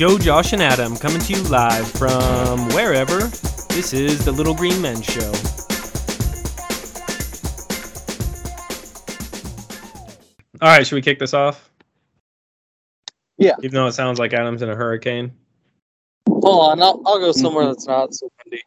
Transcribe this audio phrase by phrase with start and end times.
[0.00, 3.18] Joe, Josh, and Adam coming to you live from wherever.
[3.68, 5.30] This is the Little Green Men Show.
[10.62, 11.70] All right, should we kick this off?
[13.36, 13.56] Yeah.
[13.62, 15.32] Even though it sounds like Adam's in a hurricane.
[16.26, 18.62] Hold on, I'll, I'll go somewhere that's not so windy.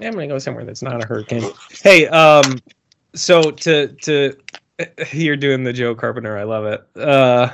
[0.00, 1.48] Yeah, I'm gonna go somewhere that's not a hurricane.
[1.80, 2.58] Hey, um,
[3.14, 4.36] so to to
[5.12, 6.36] you're doing the Joe Carpenter.
[6.36, 6.84] I love it.
[7.00, 7.52] Uh,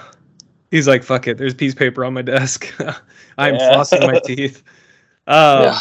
[0.70, 1.36] he's like, fuck it.
[1.36, 2.74] There's piece of paper on my desk.
[3.46, 3.58] I'm Yeah.
[3.58, 4.62] flossing my teeth.
[5.26, 5.78] Uh, yeah.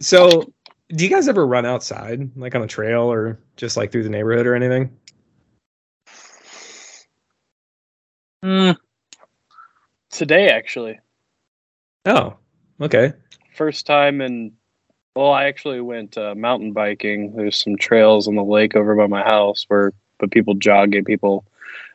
[0.00, 0.52] So,
[0.90, 4.10] do you guys ever run outside, like on a trail or just like through the
[4.10, 4.96] neighborhood or anything?
[8.44, 8.76] Mm.
[10.10, 11.00] Today, actually,
[12.06, 12.36] Oh,
[12.80, 13.12] okay.
[13.54, 14.52] first time in.
[15.16, 17.34] Well, I actually went uh, mountain biking.
[17.36, 21.06] There's some trails on the lake over by my house where, but people jog it,
[21.06, 21.44] people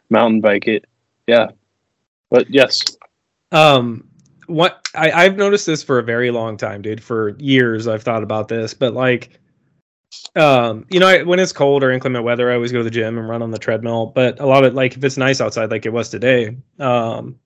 [0.09, 0.85] mountain bike it.
[1.27, 1.51] Yeah,
[2.29, 2.81] but yes,
[3.51, 4.08] Um,
[4.49, 7.03] what I, I've noticed this for a very long time, dude.
[7.03, 9.39] For years, I've thought about this, but like,
[10.35, 12.89] um, you know, I, when it's cold or inclement weather, I always go to the
[12.89, 14.07] gym and run on the treadmill.
[14.07, 17.39] But a lot of like, if it's nice outside, like it was today, um,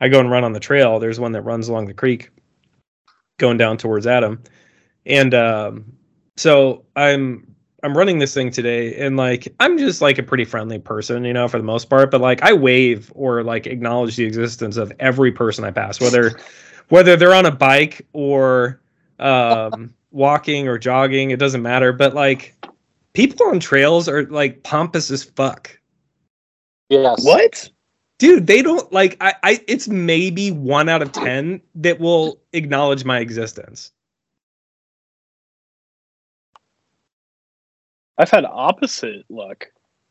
[0.00, 0.98] I go and run on the trail.
[0.98, 2.30] There's one that runs along the creek,
[3.38, 4.42] going down towards Adam,
[5.04, 5.96] and um,
[6.36, 10.78] so I'm I'm running this thing today, and like I'm just like a pretty friendly
[10.78, 12.10] person, you know, for the most part.
[12.10, 16.38] But like I wave or like acknowledge the existence of every person I pass, whether
[16.88, 18.80] whether they're on a bike or
[19.18, 21.92] um, walking or jogging, it doesn't matter.
[21.92, 22.54] But like
[23.12, 25.78] people on trails are like pompous as fuck,
[26.88, 27.24] yes.
[27.24, 27.70] What?
[28.18, 28.46] dude.
[28.46, 29.34] They don't like I.
[29.42, 33.92] I it's maybe one out of ten that will acknowledge my existence.
[38.18, 39.66] I've had opposite luck.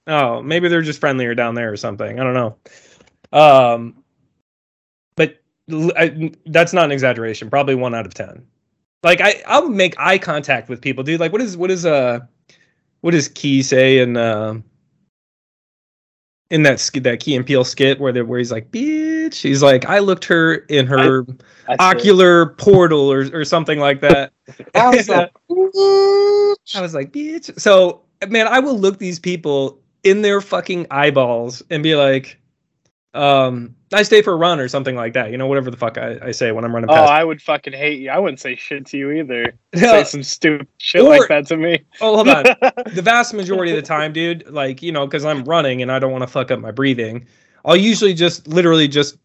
[0.08, 2.20] Oh, maybe they're just friendlier down there or something.
[2.20, 2.58] I don't know.
[3.32, 4.04] Um,
[5.16, 5.42] but
[5.98, 7.50] I- that's not an exaggeration.
[7.50, 8.46] Probably one out of ten.
[9.04, 11.20] Like I, I'll make eye contact with people, dude.
[11.20, 12.20] Like, what is what is uh,
[13.02, 14.60] what does Key say in uh,
[16.50, 19.42] in that sk- that Key and Peele skit where they where he's like, bitch.
[19.42, 21.80] He's like, I looked her in her it.
[21.80, 24.32] ocular portal or or something like that.
[24.76, 27.60] I was like, I was like, bitch.
[27.60, 32.40] So, man, I will look these people in their fucking eyeballs and be like,
[33.14, 35.32] um, nice day for a run or something like that.
[35.32, 37.12] You know, whatever the fuck I, I say when I'm running Oh, past.
[37.12, 38.10] I would fucking hate you.
[38.10, 39.54] I wouldn't say shit to you either.
[39.76, 41.80] Say some stupid shit Or- like that to me.
[42.02, 42.44] oh, hold on.
[42.94, 46.00] the vast majority of the time, dude, like, you know, because I'm running and I
[46.00, 47.26] don't want to fuck up my breathing,
[47.66, 49.18] I'll usually just literally just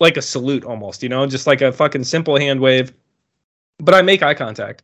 [0.00, 2.92] like a salute almost, you know, just like a fucking simple hand wave.
[3.78, 4.82] But I make eye contact.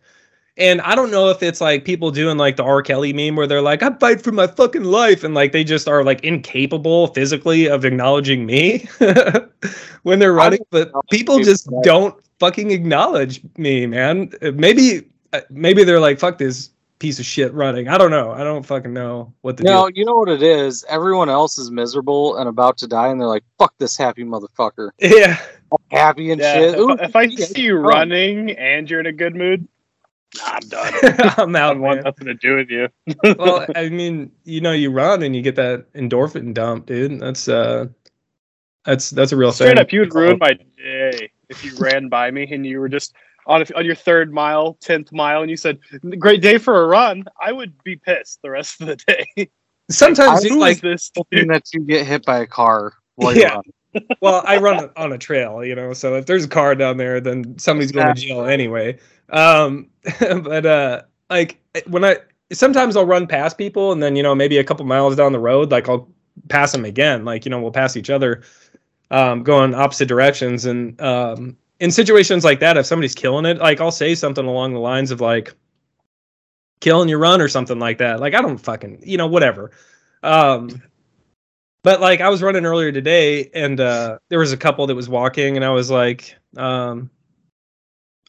[0.58, 2.82] And I don't know if it's like people doing like the R.
[2.82, 5.22] Kelly meme where they're like, I fight for my fucking life.
[5.24, 8.88] And like they just are like incapable physically of acknowledging me
[10.02, 10.60] when they're running.
[10.70, 14.32] But people just don't fucking acknowledge me, man.
[14.42, 17.88] Maybe, uh, maybe they're like, fuck this piece of shit running.
[17.88, 18.32] I don't know.
[18.32, 20.84] I don't fucking know what the No, you know what it is.
[20.88, 24.90] Everyone else is miserable and about to die, and they're like, "Fuck this happy motherfucker,
[25.00, 25.38] Yeah.
[25.90, 29.12] happy and Yeah, shit." if, Ooh, if I see you running and you're in a
[29.12, 29.66] good mood, nah,
[30.44, 30.92] I'm done.
[31.38, 32.04] I'm out, don't want man.
[32.04, 32.88] nothing to do with you.
[33.38, 37.20] well, I mean, you know, you run and you get that endorphin dump, dude.
[37.20, 37.86] That's uh,
[38.84, 39.78] that's that's a real Straight thing.
[39.78, 43.14] up, you would ruin my day if you ran by me and you were just
[43.46, 45.78] on on your third mile, tenth mile, and you said,
[46.18, 49.50] "Great day for a run." I would be pissed the rest of the day.
[49.90, 51.10] Sometimes, Who dude, like, this?
[51.16, 51.50] hoping dude?
[51.50, 53.60] that you get hit by a car while you're Yeah.
[54.20, 57.20] Well, I run on a trail, you know, so if there's a car down there,
[57.20, 58.98] then somebody's going to jail anyway.
[59.30, 59.88] Um,
[60.20, 62.18] but uh, like when I
[62.52, 65.38] sometimes I'll run past people, and then you know maybe a couple miles down the
[65.38, 66.08] road, like I'll
[66.48, 67.24] pass them again.
[67.24, 68.42] Like you know we'll pass each other,
[69.10, 73.80] um, going opposite directions, and um, in situations like that, if somebody's killing it, like
[73.80, 75.54] I'll say something along the lines of like
[76.80, 78.20] killing your run or something like that.
[78.20, 79.70] Like I don't fucking you know whatever.
[80.22, 80.82] Um,
[81.82, 85.08] but like I was running earlier today and uh there was a couple that was
[85.08, 87.10] walking and I was like um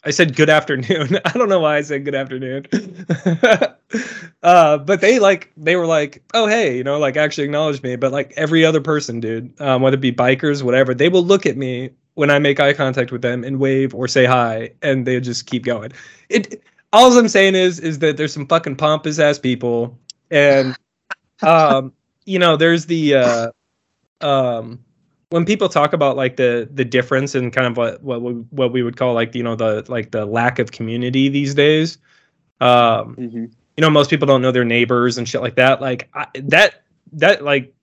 [0.03, 1.19] I said good afternoon.
[1.25, 2.65] I don't know why I said good afternoon.
[4.43, 7.95] uh but they like they were like, "Oh hey," you know, like actually acknowledged me,
[7.95, 11.45] but like every other person, dude, um whether it be bikers, whatever, they will look
[11.45, 15.05] at me when I make eye contact with them and wave or say hi and
[15.05, 15.91] they just keep going.
[16.29, 16.63] It
[16.93, 19.97] all I'm saying is is that there's some fucking pompous ass people
[20.31, 20.75] and
[21.41, 21.93] um
[22.29, 23.51] you know there's the uh
[24.21, 24.83] um
[25.29, 28.71] when people talk about like the the difference in kind of what what we, what
[28.71, 31.97] we would call like you know the like the lack of community these days
[32.61, 33.51] um Mhm.
[33.77, 36.83] you know most people don't know their neighbors and shit like that like I, that
[37.13, 37.73] that like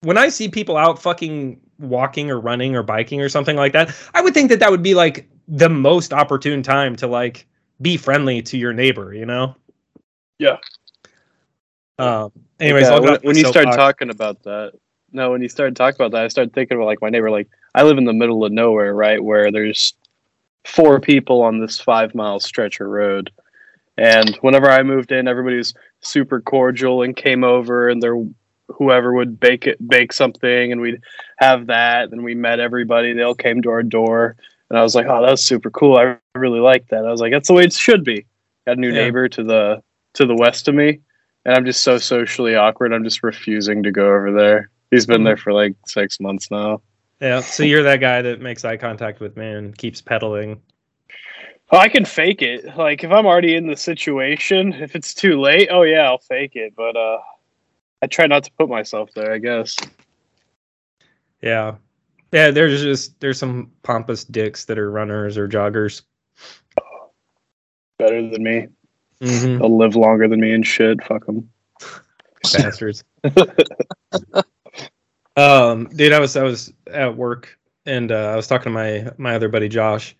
[0.00, 3.94] when i see people out fucking walking or running or biking or something like that,
[4.14, 7.46] I would think that that would be like the most opportune time to like
[7.82, 9.54] be friendly to your neighbor, you know?
[10.38, 10.56] Yeah.
[11.98, 12.32] Um.
[12.60, 13.76] Anyways, Yeah, when, when you start soapbox.
[13.76, 14.72] talking about that,
[15.12, 17.30] no, when you started talking about that, I started thinking about like my neighbor.
[17.30, 19.94] Like I live in the middle of nowhere, right, where there's
[20.64, 23.30] four people on this five mile stretch of road,
[23.98, 28.16] and whenever I moved in, everybody was super cordial and came over, and there
[28.68, 31.00] whoever would bake it, bake something, and we'd
[31.38, 32.10] have that.
[32.12, 34.36] And we met everybody; they all came to our door,
[34.70, 35.96] and I was like, "Oh, that's super cool!
[35.96, 38.26] I really like that." I was like, "That's the way it should be."
[38.66, 39.04] Got a new Yeah.
[39.04, 39.82] neighbor to the
[40.14, 41.00] to the west of me,
[41.46, 42.92] and I'm just so socially awkward.
[42.92, 44.68] I'm just refusing to go over there.
[44.90, 46.82] He's been there for like six months now.
[47.20, 47.40] Yeah.
[47.40, 50.60] So you're that guy that makes eye contact with me and keeps pedaling.
[51.70, 52.76] Oh, I can fake it.
[52.76, 56.56] Like if I'm already in the situation, if it's too late, oh yeah, I'll fake
[56.56, 56.74] it.
[56.76, 57.18] But uh,
[58.02, 59.32] I try not to put myself there.
[59.32, 59.76] I guess.
[61.42, 61.76] Yeah.
[62.32, 62.50] Yeah.
[62.50, 66.02] There's just there's some pompous dicks that are runners or joggers.
[67.98, 68.66] Better than me.
[69.20, 69.58] Mm-hmm.
[69.58, 71.02] They'll live longer than me and shit.
[71.04, 71.50] Fuck them.
[72.52, 73.04] bastards.
[75.36, 79.10] um, dude, I was I was at work and uh, I was talking to my
[79.16, 80.14] my other buddy Josh,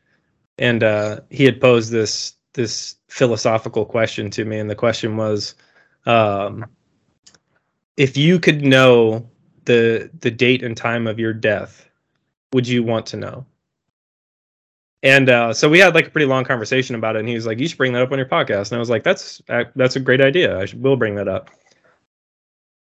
[0.59, 5.55] and uh, he had posed this this philosophical question to me, and the question was,
[6.07, 6.65] um,
[7.97, 9.29] if you could know
[9.65, 11.89] the the date and time of your death,
[12.53, 13.45] would you want to know?
[15.07, 17.47] And uh, so we had like a pretty long conversation about it, and he was
[17.47, 19.63] like, "You should bring that up on your podcast." And I was like, "That's uh,
[19.77, 20.59] that's a great idea.
[20.59, 21.49] I should, will bring that up."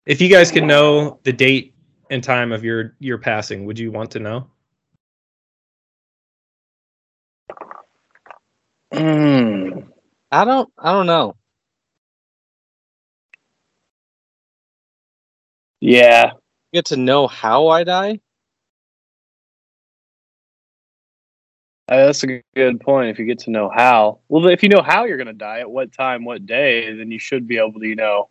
[0.07, 1.75] If you guys could know the date
[2.11, 4.49] and time of your your passing, would you want to know?
[8.93, 9.89] Mm.
[10.31, 10.73] I don't.
[10.79, 11.35] I don't know.
[15.81, 16.33] Yeah.
[16.73, 18.21] Get to know how I die.
[21.89, 23.11] Uh, that's a good point.
[23.11, 25.61] If you get to know how, well, if you know how you're going to die,
[25.61, 28.31] at what time, what day, then you should be able to, you know,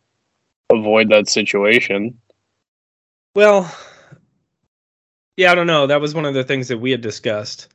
[0.71, 2.19] avoid that situation.
[3.35, 3.71] Well,
[5.37, 5.85] yeah, I don't know.
[5.85, 7.69] That was one of the things that we had discussed.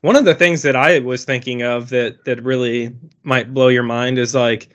[0.00, 3.82] One of the things that I was thinking of that that really might blow your
[3.82, 4.70] mind is like,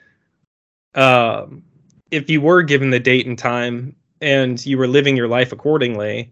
[0.93, 1.63] um,
[2.11, 6.31] if you were given the date and time and you were living your life accordingly,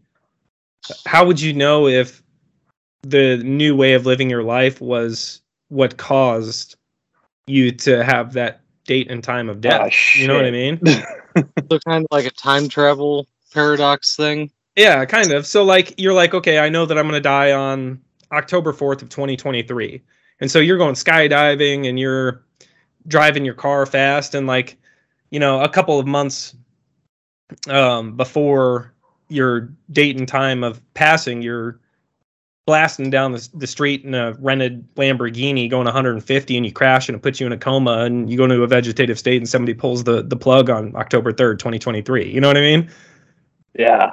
[1.05, 2.21] how would you know if
[3.03, 6.75] the new way of living your life was what caused
[7.47, 9.91] you to have that date and time of death?
[9.93, 10.79] Ah, you know what I mean?
[11.71, 14.51] So kind of like a time travel paradox thing.
[14.75, 15.47] Yeah, kind of.
[15.47, 17.99] So like you're like, okay, I know that I'm gonna die on
[18.31, 19.99] October 4th of 2023.
[20.41, 22.43] And so you're going skydiving and you're
[23.07, 24.77] driving your car fast and like,
[25.31, 26.55] you know, a couple of months
[27.67, 28.93] um before
[29.29, 31.79] your date and time of passing, you're
[32.65, 37.15] blasting down the, the street in a rented Lamborghini going 150 and you crash and
[37.15, 39.73] it puts you in a coma and you go into a vegetative state and somebody
[39.73, 42.31] pulls the the plug on October 3rd, 2023.
[42.31, 42.89] You know what I mean?
[43.77, 44.11] Yeah.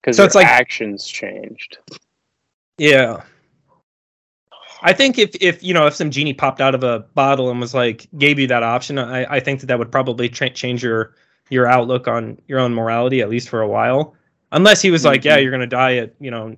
[0.00, 1.78] Because So it's like- actions changed.
[2.78, 3.22] Yeah.
[4.82, 7.60] I think if if you know if some genie popped out of a bottle and
[7.60, 10.82] was like gave you that option, I, I think that that would probably tra- change
[10.82, 11.14] your
[11.50, 14.14] your outlook on your own morality at least for a while.
[14.52, 15.08] Unless he was mm-hmm.
[15.08, 16.56] like, yeah, you're gonna die at you know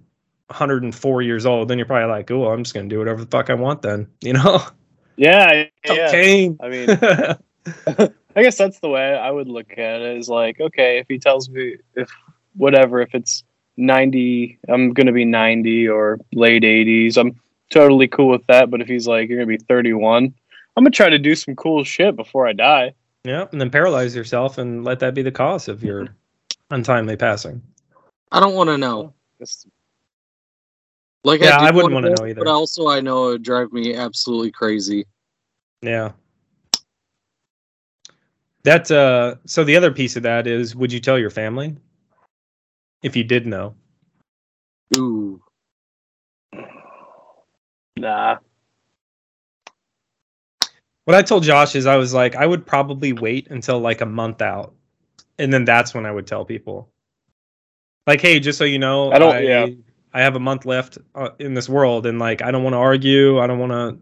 [0.48, 3.50] 104 years old, then you're probably like, oh, I'm just gonna do whatever the fuck
[3.50, 4.62] I want then, you know?
[5.16, 5.66] Yeah, yeah.
[6.06, 6.58] Cocaine.
[6.60, 6.88] I mean,
[8.36, 10.16] I guess that's the way I would look at it.
[10.16, 12.10] Is like, okay, if he tells me if
[12.56, 13.44] whatever, if it's
[13.76, 17.16] ninety, I'm gonna be ninety or late eighties.
[17.18, 17.38] I'm
[17.70, 18.70] totally cool with that.
[18.70, 20.34] But if he's like, you're gonna be thirty one,
[20.76, 22.94] I'm gonna try to do some cool shit before I die.
[23.24, 26.08] yeah, and then paralyze yourself and let that be the cause of your
[26.70, 27.62] untimely passing.
[28.32, 29.12] I don't want to know.
[29.38, 29.68] Just-
[31.24, 32.44] Like, Yeah, do I wouldn't wanna wanna know either.
[32.44, 35.06] But also, I know it would drive me absolutely crazy.
[35.82, 36.12] Yeah.
[38.64, 41.76] That uh so the other piece of that is would you tell your family
[43.02, 43.74] if you did know?
[44.96, 45.42] Ooh,
[47.96, 48.38] Nah.
[51.04, 54.06] What I told Josh is I was like I would probably wait until like a
[54.06, 54.74] month out
[55.38, 56.88] and then that's when I would tell people.
[58.06, 59.66] Like hey, just so you know, I don't- yeah.
[60.14, 62.78] I have a month left uh, in this world and like I don't want to
[62.78, 63.98] argue, I don't want to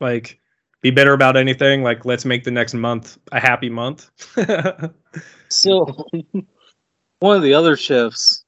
[0.00, 0.40] like
[0.80, 4.10] be bitter about anything, like let's make the next month a happy month.
[5.48, 5.84] so
[7.20, 8.44] one of the other shifts,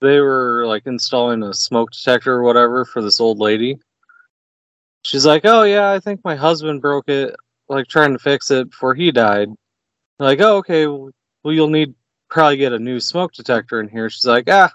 [0.00, 3.78] they were like installing a smoke detector or whatever for this old lady.
[5.02, 7.34] She's like, "Oh yeah, I think my husband broke it,
[7.68, 9.48] like trying to fix it before he died."
[10.18, 11.12] Like, "Oh okay, well
[11.44, 11.94] you'll need
[12.28, 14.72] probably get a new smoke detector in here." She's like, "Ah,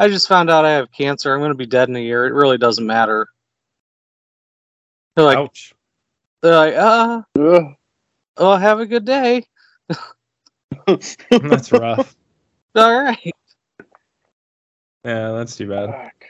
[0.00, 1.32] I just found out I have cancer.
[1.32, 2.26] I'm going to be dead in a year.
[2.26, 3.28] It really doesn't matter.
[5.14, 5.74] They're like, Ouch.
[6.40, 7.64] they're like, uh, Ugh.
[8.38, 9.44] oh, have a good day.
[10.86, 12.16] That's rough.
[12.74, 13.32] All right.
[15.04, 15.90] Yeah, that's too bad.
[15.90, 16.24] Fuck.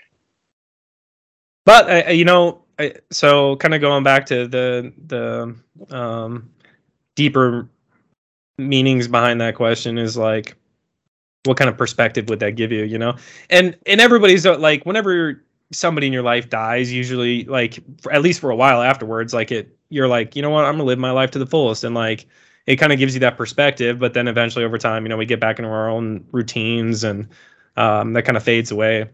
[1.66, 5.54] But I, I- you know, I, so kind of going back to the the
[5.94, 6.50] um,
[7.16, 7.68] deeper
[8.58, 10.56] meanings behind that question is like,
[11.44, 12.84] what kind of perspective would that give you?
[12.84, 13.16] You know,
[13.48, 15.42] and and everybody's uh, like, whenever
[15.72, 19.52] somebody in your life dies, usually like for, at least for a while afterwards, like
[19.52, 21.94] it, you're like, you know what, I'm gonna live my life to the fullest, and
[21.94, 22.26] like
[22.66, 23.98] it kind of gives you that perspective.
[23.98, 27.28] But then eventually over time, you know, we get back into our own routines, and
[27.76, 29.08] um, that kind of fades away.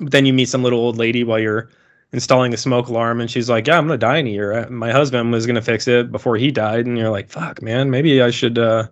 [0.00, 1.70] But then you meet some little old lady while you're
[2.12, 4.92] installing the smoke alarm and she's like yeah i'm gonna die in a year my
[4.92, 8.30] husband was gonna fix it before he died and you're like fuck man maybe i
[8.30, 8.86] should uh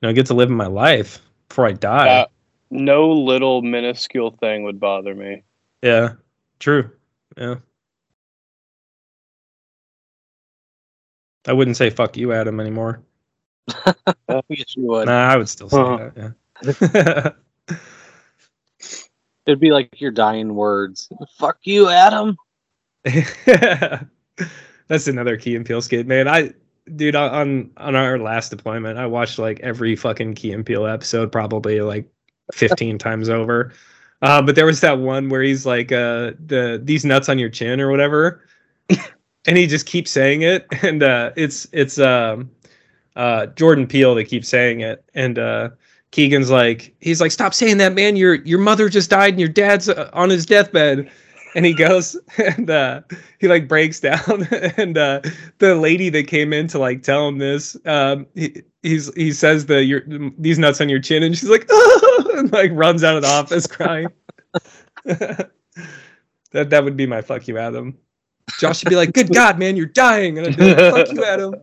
[0.00, 1.20] you know get to live my life
[1.52, 2.26] before i die Uh,
[2.70, 5.42] no little minuscule thing would bother me.
[5.82, 6.14] yeah
[6.58, 6.90] true
[7.36, 7.56] yeah
[11.46, 13.02] i wouldn't say fuck you adam anymore
[14.48, 15.08] Yes, you would.
[15.08, 16.10] nah i would still say Uh-huh.
[16.14, 16.34] that
[16.96, 17.30] yeah
[19.44, 21.08] It'd be like your dying words.
[21.36, 22.36] Fuck you, Adam.
[23.04, 24.06] That's
[25.08, 26.28] another Key and Peele skit, man.
[26.28, 26.52] I,
[26.96, 31.32] dude, on on our last deployment, I watched like every fucking Key and Peele episode,
[31.32, 32.08] probably like
[32.52, 33.72] fifteen times over.
[34.22, 37.50] Uh, but there was that one where he's like, uh, the these nuts on your
[37.50, 38.46] chin or whatever,
[39.46, 42.50] and he just keeps saying it, and uh, it's it's um,
[43.16, 45.70] uh, Jordan Peele that keeps saying it, and uh,
[46.12, 48.16] Keegan's like, he's like, stop saying that, man.
[48.16, 51.10] Your your mother just died, and your dad's uh, on his deathbed.
[51.54, 53.02] And he goes and uh,
[53.38, 55.20] he like breaks down, and uh,
[55.58, 59.66] the lady that came in to like tell him this, um, he he's he says
[59.66, 60.02] the your
[60.38, 61.68] these nuts on your chin, and she's like,
[62.34, 64.08] and like runs out of the office crying.
[65.04, 65.50] that
[66.52, 67.96] that would be my fuck you, Adam.
[68.58, 71.24] Josh would be like, "Good God, man, you're dying," and I'd be like, "Fuck you,
[71.24, 71.54] Adam."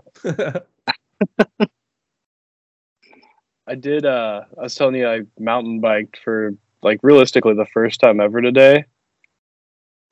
[3.67, 4.05] I did.
[4.05, 8.41] Uh, I was telling you, I mountain biked for like realistically the first time ever
[8.41, 8.86] today.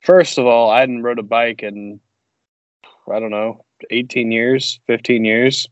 [0.02, 2.00] First of all, I hadn't rode a bike in
[3.10, 5.66] I don't know, eighteen years, fifteen years.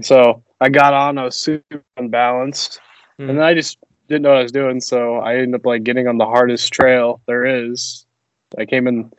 [0.00, 1.18] So I got on.
[1.18, 2.80] I was super unbalanced,
[3.18, 3.30] Hmm.
[3.30, 4.80] and I just didn't know what I was doing.
[4.80, 8.04] So I ended up like getting on the hardest trail there is.
[8.58, 9.12] I came in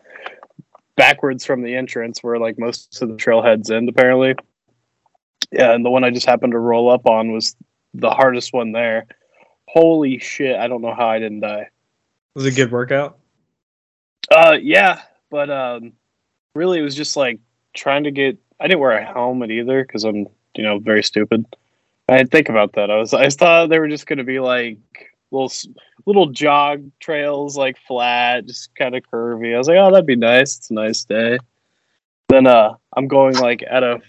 [0.96, 4.36] backwards from the entrance where like most of the trailheads end apparently.
[5.52, 7.56] Yeah, and the one I just happened to roll up on was
[7.94, 9.06] the hardest one there.
[9.68, 10.56] Holy shit!
[10.58, 11.70] I don't know how I didn't die.
[12.36, 13.18] was it a good workout?
[14.32, 15.94] Uh, yeah, but um,
[16.56, 17.40] really, it was just like
[17.74, 18.38] trying to get.
[18.60, 21.46] I didn't wear a helmet either because I'm, you know, very stupid.
[22.08, 22.92] I didn't think about that.
[22.92, 24.78] I was, I thought they were just gonna be like
[25.32, 25.52] little,
[26.06, 29.54] little jog trails, like flat, just kind of curvy.
[29.54, 30.58] I was like, oh, that'd be nice.
[30.58, 31.40] It's a nice day.
[32.30, 34.00] Then, uh, I'm going like at a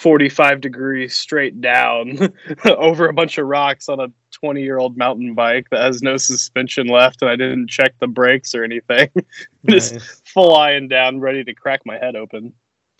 [0.00, 2.32] 45 degrees straight down
[2.64, 4.08] over a bunch of rocks on a
[4.42, 8.08] 20 year old mountain bike that has no suspension left and I didn't check the
[8.08, 9.08] brakes or anything.
[9.68, 10.22] Just Nice.
[10.26, 12.52] flying down, ready to crack my head open.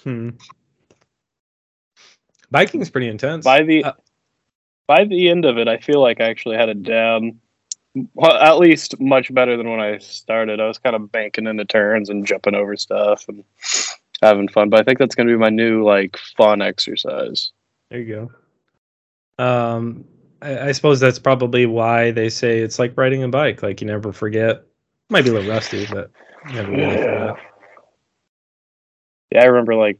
[0.04, 0.30] Hmm.
[2.52, 3.44] Biking's pretty intense.
[3.44, 3.92] By the Uh,
[4.86, 7.40] by the end of it, I feel like I actually had it down.
[8.14, 10.60] Well, at least much better than when I started.
[10.60, 13.42] I was kind of banking into turns and jumping over stuff and
[14.22, 14.70] having fun.
[14.70, 17.50] But I think that's going to be my new like fun exercise.
[17.90, 18.30] There you
[19.38, 19.44] go.
[19.44, 20.04] Um,
[20.42, 23.62] I, I suppose that's probably why they say it's like riding a bike.
[23.62, 24.64] Like you never forget.
[25.08, 26.10] Might be a little rusty, but
[26.52, 27.36] never really forget.
[29.30, 29.98] Yeah, I remember like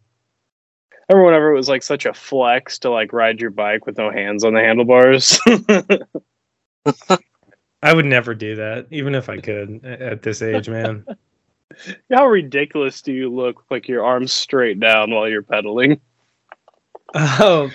[1.08, 3.98] I remember whenever it was like such a flex to like ride your bike with
[3.98, 5.38] no hands on the handlebars.
[7.82, 11.04] I would never do that, even if I could at this age, man.
[12.12, 16.00] How ridiculous do you look like your arms straight down while you're pedaling?
[17.14, 17.70] Oh,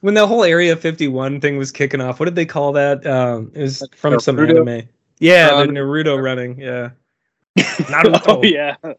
[0.00, 3.06] when the whole Area 51 thing was kicking off, what did they call that?
[3.06, 4.50] Um, it was from some Naruto?
[4.68, 4.88] anime.
[5.18, 6.58] Yeah, Uh, the Naruto running.
[6.60, 6.90] Yeah,
[7.58, 8.22] Naruto.
[8.28, 8.76] oh yeah.
[8.84, 8.92] uh,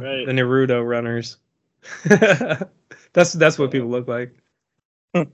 [0.00, 0.26] right.
[0.26, 1.38] the Naruto runners.
[3.12, 4.34] that's that's what people look like.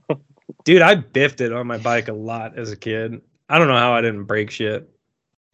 [0.63, 3.21] Dude, I biffed it on my bike a lot as a kid.
[3.49, 4.89] I don't know how I didn't break shit.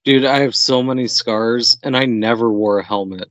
[0.03, 3.29] Dude, I have so many scars and I never wore a helmet.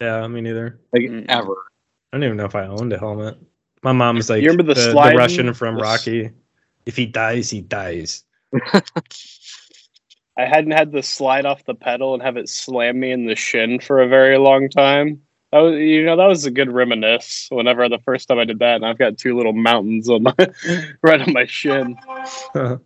[0.00, 0.80] Yeah, me neither.
[0.92, 1.26] Like Mm.
[1.28, 1.56] ever.
[2.12, 3.36] I don't even know if I owned a helmet.
[3.84, 6.30] My mom's like You remember the the, the Russian from the s- Rocky.
[6.86, 8.24] If he dies, he dies.
[10.36, 13.36] I hadn't had the slide off the pedal and have it slam me in the
[13.36, 15.20] shin for a very long time.
[15.52, 17.46] That was, you know, that was a good reminisce.
[17.50, 20.34] Whenever the first time I did that, and I've got two little mountains on my
[21.02, 21.96] right on my shin.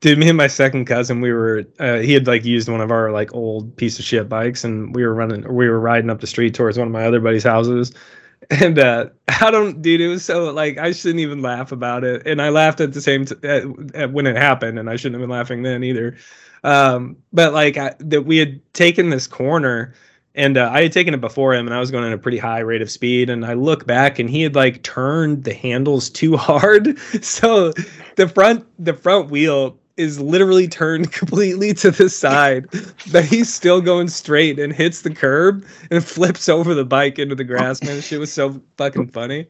[0.00, 2.90] Dude, me and my second cousin, we were uh, he had like used one of
[2.90, 6.20] our like old piece of shit bikes, and we were running, we were riding up
[6.20, 7.92] the street towards one of my other buddy's houses,
[8.50, 9.06] and uh,
[9.40, 12.50] I don't, dude, it was so like I shouldn't even laugh about it, and I
[12.50, 13.64] laughed at the same t- at,
[13.94, 16.16] at when it happened, and I shouldn't have been laughing then either.
[16.64, 19.94] Um, but like I, that we had taken this corner
[20.36, 22.36] and uh, I had taken it before him, and I was going at a pretty
[22.38, 23.30] high rate of speed.
[23.30, 27.72] And I look back, and he had like turned the handles too hard, so
[28.16, 32.66] the front the front wheel is literally turned completely to the side,
[33.12, 37.34] but he's still going straight and hits the curb and flips over the bike into
[37.34, 37.82] the grass.
[37.82, 39.46] Man, shit was so fucking funny.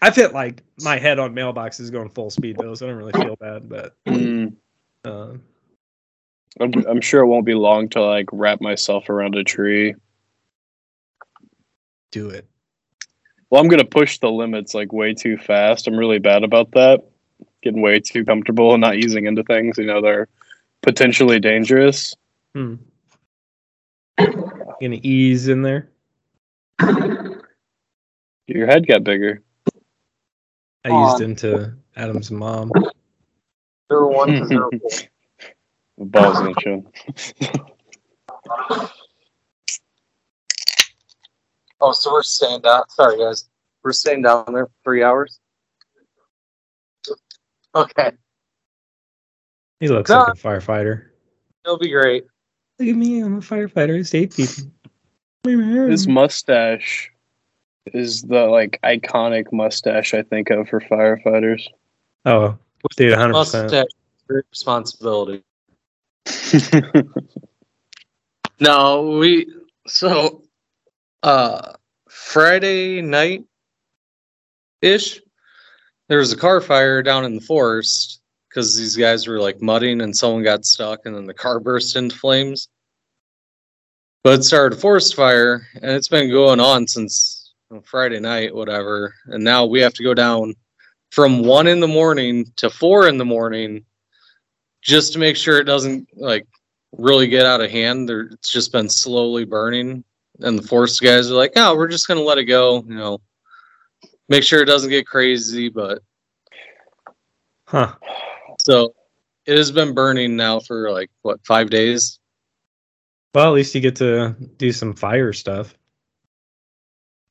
[0.00, 3.12] I fit like my head on mailboxes going full speed though, so I don't really
[3.12, 3.68] feel bad.
[3.68, 4.54] But Mm.
[5.04, 5.32] uh,
[6.60, 9.94] I'm, I'm sure it won't be long till I like wrap myself around a tree.
[12.10, 12.46] do it.
[13.50, 15.88] Well, I'm gonna push the limits like way too fast.
[15.88, 17.02] I'm really bad about that.
[17.62, 19.78] Getting way too comfortable and not easing into things.
[19.78, 20.28] You know, they're
[20.82, 22.16] potentially dangerous.
[22.54, 22.76] Hmm.
[24.18, 25.90] Gonna ease in there.
[28.46, 29.42] Your head got bigger.
[30.84, 31.12] I Aw.
[31.14, 32.72] eased into Adam's mom.
[33.90, 36.06] Zero one to zero four.
[36.06, 36.86] Balls in the chin.
[41.80, 42.88] Oh, so we're staying down.
[42.88, 43.48] Sorry, guys.
[43.82, 45.40] We're staying down there for three hours.
[47.74, 48.10] Okay,
[49.80, 50.20] He looks No.
[50.20, 51.10] like a firefighter.
[51.64, 52.24] it'll be great.
[52.78, 53.98] Look at me, I'm a firefighter.
[53.98, 54.70] I save people.
[55.44, 57.10] His mustache
[57.94, 61.66] is the like iconic mustache I think of for firefighters.
[62.24, 62.58] oh,
[62.96, 63.32] dude, 100%.
[63.32, 63.86] Mustache,
[64.28, 65.42] responsibility.
[68.60, 69.46] No, we
[69.86, 70.42] so
[71.22, 71.74] uh
[72.08, 73.44] Friday night
[74.82, 75.20] ish
[76.08, 80.00] there was a car fire down in the forest because these guys were like mudding
[80.00, 82.68] and someone got stuck and then the car burst into flames.
[84.24, 88.20] But it started a forest fire and it's been going on since you know, Friday
[88.20, 89.14] night, whatever.
[89.26, 90.54] And now we have to go down
[91.10, 93.84] from one in the morning to four in the morning
[94.82, 96.46] just to make sure it doesn't like
[96.92, 98.08] really get out of hand.
[98.08, 100.04] There, it's just been slowly burning,
[100.40, 103.20] and the forest guys are like, "Oh, we're just gonna let it go," you know,
[104.28, 105.68] make sure it doesn't get crazy.
[105.68, 106.02] But
[107.66, 107.94] Huh.
[108.60, 108.94] so
[109.46, 112.18] it has been burning now for like what five days.
[113.34, 115.74] Well, at least you get to do some fire stuff.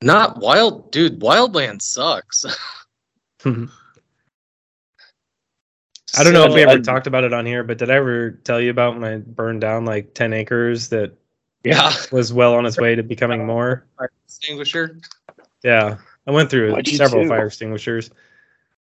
[0.02, 1.20] Not wild, dude.
[1.20, 2.46] Wildland sucks.
[3.44, 3.66] Hmm.
[6.18, 7.96] I don't know if we ever I- talked about it on here, but did I
[7.96, 11.12] ever tell you about when I burned down like 10 acres that
[11.64, 13.86] yeah, was well on its way to becoming more?
[13.98, 14.98] fire extinguisher.
[15.64, 18.12] Yeah, I went through What'd several fire extinguishers.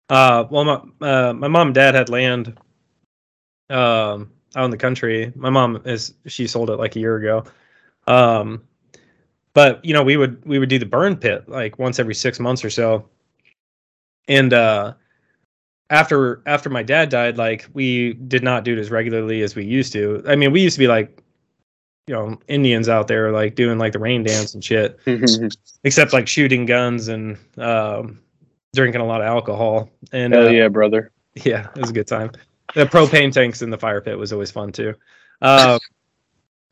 [0.10, 2.58] Uh, well, my uh, my mom and dad had land
[3.70, 5.32] um, out in the country.
[5.36, 7.44] My mom is she sold it like a year ago.
[8.08, 8.64] Um,
[9.54, 12.40] but you know, we would we would do the burn pit like once every six
[12.40, 13.10] months or so.
[14.28, 14.94] And uh,
[15.90, 19.66] after after my dad died, like we did not do it as regularly as we
[19.66, 20.24] used to.
[20.28, 21.23] I mean, we used to be like,
[22.08, 25.00] you know, Indians out there like doing like the rain dance and shit
[25.84, 28.20] except like shooting guns and um,
[28.74, 29.90] drinking a lot of alcohol.
[30.12, 31.12] And Hell uh, yeah, brother.
[31.36, 32.32] yeah, it was a good time.
[32.76, 34.96] The propane tanks in the fire pit was always fun too.
[35.42, 35.80] Um,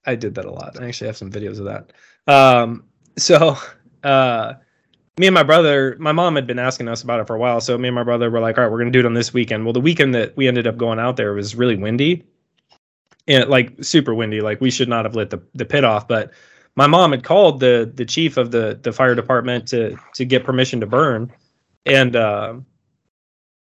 [0.06, 0.82] I did that a lot.
[0.82, 1.94] I actually have some videos of that.
[2.28, 2.86] Um,
[3.18, 3.58] so
[4.04, 4.54] uh,
[5.18, 7.62] me and my brother, my mom had been asking us about it for a while.
[7.62, 9.34] So me and my brother were like, all right, we're gonna do it on this
[9.34, 9.64] weekend.
[9.64, 12.26] Well, the weekend that we ended up going out there was really windy.
[13.28, 16.32] And like super windy, like we should not have lit the, the pit off, but
[16.76, 20.44] my mom had called the the chief of the the fire department to to get
[20.44, 21.32] permission to burn.
[21.86, 22.56] And uh,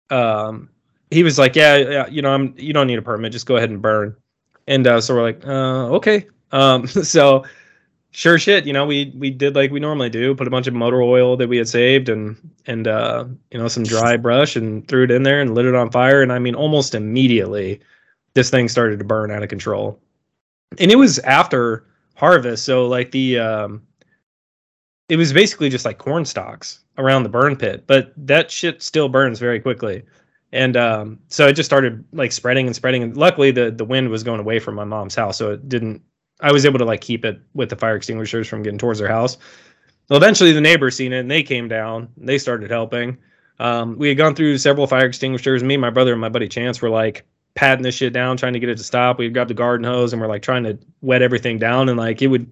[0.10, 0.70] um
[1.12, 3.58] he was like yeah, yeah you know i'm you don't need a permit just go
[3.58, 4.16] ahead and burn.
[4.68, 6.28] And uh, so we're like uh, okay.
[6.52, 7.46] Um so
[8.12, 10.74] sure shit you know we we did like we normally do put a bunch of
[10.74, 14.88] motor oil that we had saved and and uh you know some dry brush and
[14.88, 16.22] threw it in there and lit it on fire.
[16.24, 17.80] And i mean almost immediately
[18.38, 20.00] this thing started to burn out of control.
[20.78, 23.82] And it was after harvest so like the um
[25.10, 29.10] it was basically just like corn stalks around the burn pit but that shit still
[29.10, 30.04] burns very quickly.
[30.52, 34.10] And um so it just started like spreading and spreading and luckily the the wind
[34.10, 36.02] was going away from my mom's house so it didn't
[36.42, 39.10] i was able to like keep it with the fire extinguishers from getting towards their
[39.10, 39.38] house.
[40.10, 43.18] Well eventually the neighbors seen it and they came down they started helping.
[43.60, 45.64] Um we had gone through several fire extinguishers.
[45.64, 47.26] Me my brother and my buddy chance were like
[47.58, 50.14] patting this shit down trying to get it to stop we grabbed the garden hose
[50.14, 52.50] and we're like trying to wet everything down and like it would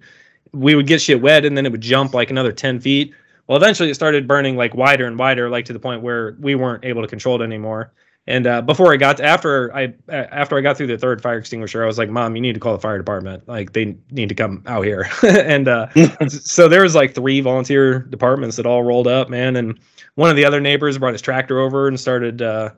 [0.52, 3.14] we would get shit wet and then it would jump like another 10 feet
[3.46, 6.54] well eventually it started burning like wider and wider like to the point where we
[6.54, 7.92] weren't able to control it anymore
[8.28, 11.38] And uh, before I got to, after I after I got through the third fire
[11.38, 13.46] extinguisher, I was like, "Mom, you need to call the fire department.
[13.46, 15.86] Like they need to come out here." and uh,
[16.28, 19.54] so there was like three volunteer departments that all rolled up, man.
[19.54, 19.78] And
[20.16, 22.70] one of the other neighbors brought his tractor over and started uh,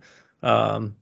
[0.43, 0.95] um,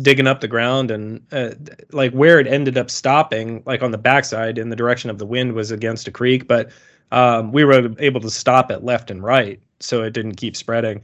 [0.00, 0.90] digging up the ground.
[0.90, 1.50] And uh,
[1.90, 5.26] like where it ended up stopping, like on the backside in the direction of the
[5.26, 6.70] wind, was against a creek, but
[7.10, 11.02] um, we were able to stop it left and right, so it didn't keep spreading.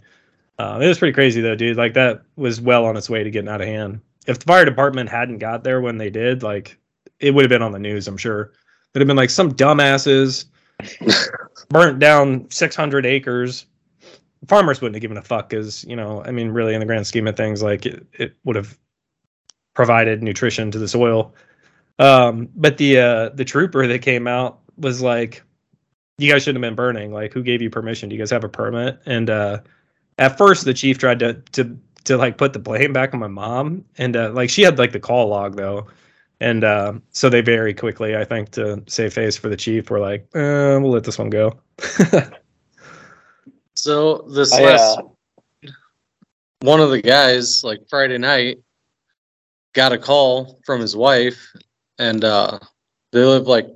[0.58, 1.76] Uh, it was pretty crazy though, dude.
[1.76, 4.00] Like that was well on its way to getting out of hand.
[4.26, 6.76] If the fire department hadn't got there when they did, like
[7.20, 8.08] it would have been on the news.
[8.08, 8.52] I'm sure.
[8.94, 10.46] It'd have been like some dumbasses
[11.68, 13.66] burnt down 600 acres.
[14.46, 17.06] Farmers wouldn't have given a fuck because you know, I mean, really, in the grand
[17.06, 18.78] scheme of things, like it, it would have
[19.74, 21.34] provided nutrition to the soil.
[21.98, 25.42] Um, but the uh, the trooper that came out was like,
[26.18, 27.12] "You guys shouldn't have been burning.
[27.12, 28.08] Like, who gave you permission?
[28.08, 29.60] Do you guys have a permit?" And uh,
[30.18, 33.28] at first, the chief tried to to to like put the blame back on my
[33.28, 35.86] mom, and uh, like she had like the call log though,
[36.40, 40.00] and uh, so they very quickly, I think, to save face for the chief, were
[40.00, 41.58] like, eh, "We'll let this one go."
[43.78, 45.70] So this I, last uh,
[46.62, 48.58] one of the guys, like Friday night,
[49.72, 51.40] got a call from his wife,
[52.00, 52.58] and uh,
[53.12, 53.68] they live like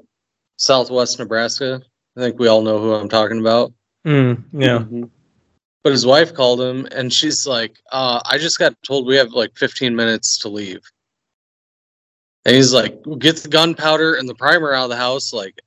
[0.57, 1.81] Southwest Nebraska.
[2.17, 3.73] I think we all know who I'm talking about.
[4.05, 4.79] Mm, yeah.
[4.81, 5.09] mhm.
[5.85, 9.31] But his wife called him, and she's like, uh, "I just got told we have
[9.31, 10.81] like 15 minutes to leave."
[12.45, 15.33] And he's like, "Get the gunpowder and the primer out of the house.
[15.33, 15.61] Like,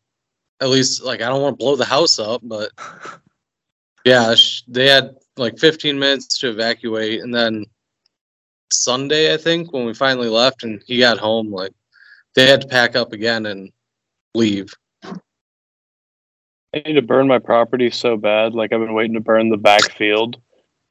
[0.60, 2.72] at least, like, I don't want to blow the house up, but
[4.06, 4.34] yeah,
[4.68, 7.66] they had like 15 minutes to evacuate, and then
[8.72, 11.72] Sunday, I think, when we finally left and he got home, like,
[12.36, 13.72] they had to pack up again and
[14.36, 14.74] leave.
[16.76, 18.54] I need to burn my property so bad.
[18.54, 20.42] Like I've been waiting to burn the back field,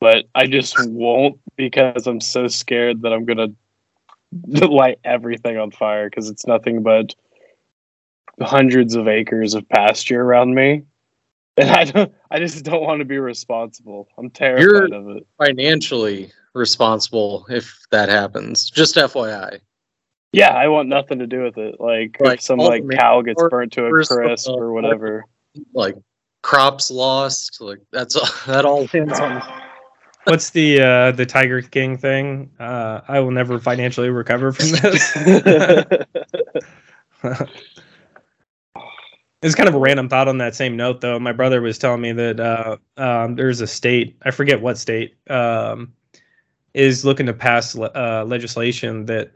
[0.01, 3.49] but I just won't because I'm so scared that I'm gonna
[4.67, 7.15] light everything on fire because it's nothing but
[8.41, 10.85] hundreds of acres of pasture around me,
[11.57, 12.13] and I don't.
[12.31, 14.09] I just don't want to be responsible.
[14.19, 15.27] I'm terrified of it.
[15.39, 18.71] Financially responsible if that happens.
[18.71, 19.61] Just FYI.
[20.33, 21.77] Yeah, I want nothing to do with it.
[21.79, 25.27] Like, Like, if some like cow gets manure, burnt to a crisp or whatever.
[25.73, 25.95] Like,
[26.43, 27.61] crops lost.
[27.61, 29.41] Like, that's all, that all lands on
[30.25, 32.51] What's the uh, the Tiger King thing?
[32.59, 35.13] Uh, I will never financially recover from this.
[39.45, 41.21] It's kind of a random thought on that same note, though.
[41.21, 45.17] My brother was telling me that uh, um, there's a state, I forget what state,
[45.31, 45.93] um,
[46.73, 49.33] is looking to pass uh, legislation that,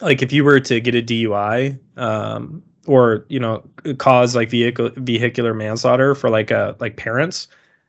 [0.00, 3.62] like, if you were to get a DUI um, or you know
[3.98, 7.48] cause like vehicle vehicular manslaughter for like uh like parents,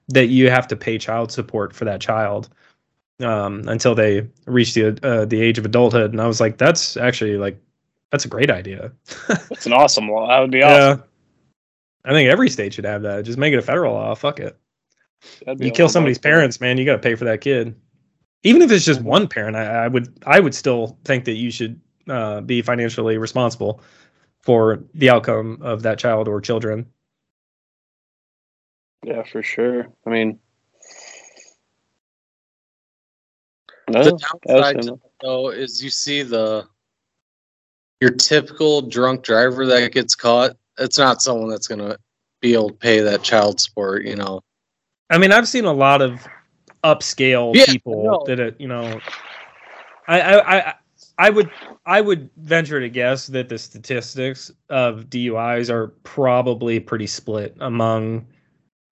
[0.09, 2.49] that you have to pay child support for that child
[3.21, 6.11] um, until they reach the uh, the age of adulthood.
[6.11, 7.61] And I was like, that's actually like
[8.11, 8.91] that's a great idea.
[9.27, 10.27] That's an awesome law.
[10.27, 10.99] That would be awesome.
[10.99, 11.05] Yeah.
[12.09, 13.23] I think every state should have that.
[13.23, 14.15] Just make it a federal law.
[14.15, 14.57] Fuck it.
[15.57, 16.31] You kill somebody's fun.
[16.31, 16.77] parents, man.
[16.77, 17.75] You got to pay for that kid.
[18.43, 21.51] Even if it's just one parent, I, I would I would still think that you
[21.51, 23.81] should uh, be financially responsible
[24.41, 26.85] for the outcome of that child or children.
[29.03, 29.87] Yeah, for sure.
[30.05, 30.39] I mean,
[33.89, 36.67] no, The downside though is you see the
[38.01, 40.55] your typical drunk driver that gets caught.
[40.77, 41.97] It's not someone that's gonna
[42.41, 44.05] be able to pay that child support.
[44.05, 44.41] You know.
[45.09, 46.25] I mean, I've seen a lot of
[46.83, 48.23] upscale Yeah, people no.
[48.27, 48.99] that it, you know.
[50.07, 50.73] I, I I
[51.17, 51.51] I would
[51.85, 58.25] I would venture to guess that the statistics of DUIs are probably pretty split among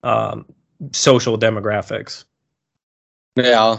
[0.03, 0.45] um,
[0.91, 2.25] social demographics.
[3.35, 3.77] Yeah.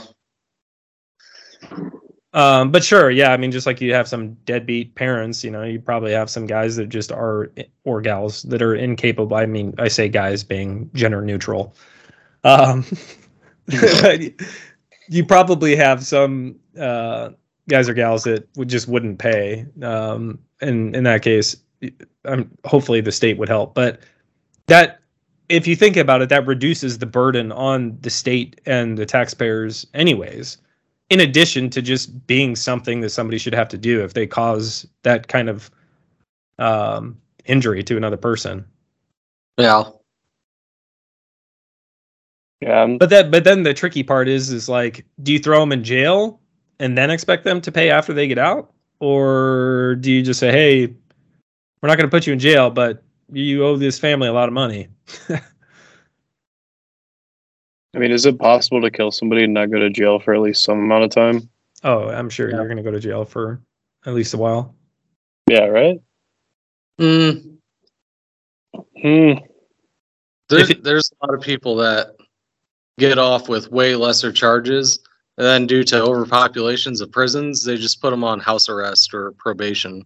[2.38, 3.32] Um, but sure, yeah.
[3.32, 6.46] I mean, just like you have some deadbeat parents, you know, you probably have some
[6.46, 7.50] guys that just are
[7.82, 9.36] or gals that are incapable.
[9.36, 11.74] I mean, I say guys being gender neutral.
[12.44, 12.86] Um,
[15.08, 17.30] you probably have some uh,
[17.68, 19.66] guys or gals that would just wouldn't pay.
[19.82, 21.56] Um, and in that case,
[22.24, 23.74] um, hopefully the state would help.
[23.74, 23.98] But
[24.66, 25.00] that,
[25.48, 29.88] if you think about it, that reduces the burden on the state and the taxpayers,
[29.92, 30.58] anyways
[31.10, 34.86] in addition to just being something that somebody should have to do if they cause
[35.02, 35.70] that kind of
[36.58, 37.16] um,
[37.46, 38.64] injury to another person.
[39.56, 39.84] Yeah.
[42.60, 45.70] Yeah, But that, but then the tricky part is, is like, do you throw them
[45.70, 46.40] in jail
[46.80, 50.50] and then expect them to pay after they get out, or do you just say,
[50.50, 50.86] hey,
[51.80, 54.48] we're not going to put you in jail, but you owe this family a lot
[54.48, 54.88] of money?
[57.94, 60.40] I mean, is it possible to kill somebody and not go to jail for at
[60.40, 61.48] least some amount of time?
[61.84, 62.56] Oh, I'm sure Yeah.
[62.56, 63.60] you're gonna go to jail for
[64.04, 64.74] at least a while.
[65.48, 66.00] Yeah, right.
[67.00, 67.58] Mm,
[69.00, 69.32] Hmm.
[70.48, 72.16] there's it- there's a lot of people that
[72.98, 74.98] get off with way lesser charges,
[75.38, 79.32] and then due to overpopulations of prisons, they just put them on house arrest or
[79.38, 80.04] probation.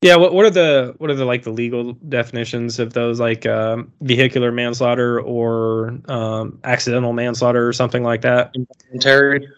[0.00, 3.46] Yeah, what what are the what are the like the legal definitions of those like
[3.46, 8.54] um, vehicular manslaughter or um, accidental manslaughter or something like that?
[9.00, 9.48] Terry,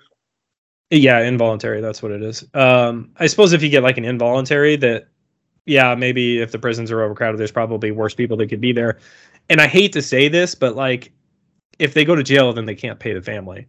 [0.91, 1.83] Yeah, involuntary.
[1.83, 2.45] That's what it is.
[2.55, 5.09] Um, I suppose if you get like an involuntary, that
[5.67, 8.99] yeah, maybe if the prisons are overcrowded, there's probably worse people that could be there.
[9.51, 11.13] And I hate to say this, but like,
[11.79, 13.67] if they go to jail, then they can't pay the family.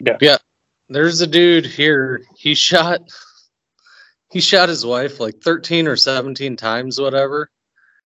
[0.00, 0.16] Yeah.
[0.20, 0.36] Yeah.
[0.88, 2.22] There's a dude here.
[2.36, 3.00] He shot
[4.30, 7.50] he shot his wife like 13 or 17 times, whatever,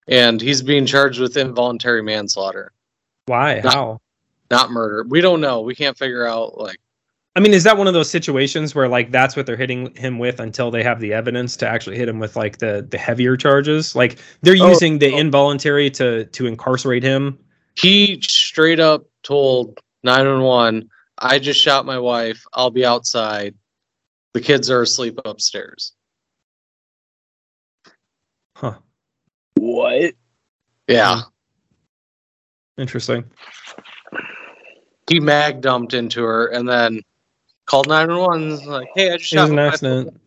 [0.07, 2.73] and he's being charged with involuntary manslaughter,
[3.27, 3.61] Why?
[3.63, 3.69] No.
[3.69, 4.01] How?
[4.49, 5.05] not murder.
[5.07, 5.61] We don't know.
[5.61, 6.77] We can't figure out like
[7.37, 10.19] I mean, is that one of those situations where like that's what they're hitting him
[10.19, 13.37] with until they have the evidence to actually hit him with like the the heavier
[13.37, 13.95] charges?
[13.95, 15.17] Like they're Oh, using the oh.
[15.17, 17.39] involuntary to to incarcerate him.
[17.75, 23.55] he straight up told 911 i just shot my wife i'll be outside
[24.33, 25.93] the kids are asleep upstairs
[28.61, 28.75] Huh.
[29.55, 30.13] What?
[30.87, 31.21] yeah
[32.77, 33.25] Interesting.
[35.09, 37.01] he mag dumped into her and then
[37.65, 40.19] called 911 and was like hey i just It was shot an accident.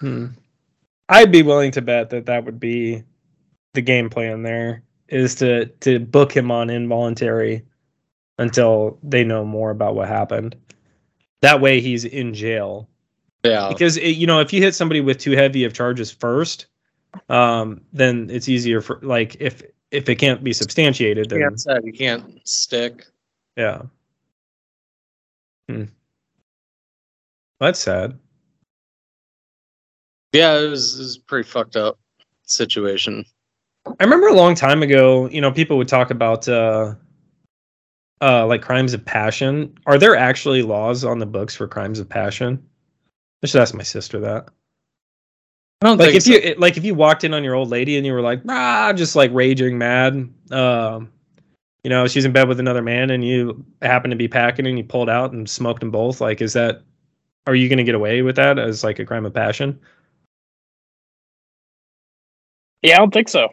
[0.00, 0.26] Hmm.
[1.08, 3.02] I'd be willing to bet that that would be
[3.74, 4.42] the game plan.
[4.42, 7.62] There is to to book him on involuntary
[8.38, 10.54] until they know more about what happened.
[11.40, 12.88] That way, he's in jail
[13.44, 16.66] yeah because it, you know if you hit somebody with too heavy of charges first,
[17.28, 21.84] um, then it's easier for like if if it can't be substantiated, you then can't,
[21.84, 23.06] you can't stick
[23.58, 23.82] yeah.
[25.68, 25.84] Hmm.
[27.58, 28.18] That's sad.
[30.32, 31.98] yeah it was, it was a pretty fucked up
[32.44, 33.24] situation
[33.86, 36.94] I remember a long time ago, you know, people would talk about uh
[38.20, 39.76] uh like crimes of passion.
[39.86, 42.62] Are there actually laws on the books for crimes of passion?
[43.42, 44.48] I should ask my sister that.
[45.82, 46.32] I don't Like think if so.
[46.32, 48.40] you it- like if you walked in on your old lady and you were like,
[48.48, 51.10] ah, just like raging mad, um,
[51.84, 54.76] you know, she's in bed with another man and you happen to be packing and
[54.76, 56.82] you pulled out and smoked them both, like is that
[57.46, 59.78] are you gonna get away with that as like a crime of passion?
[62.82, 63.48] Yeah, I don't think so.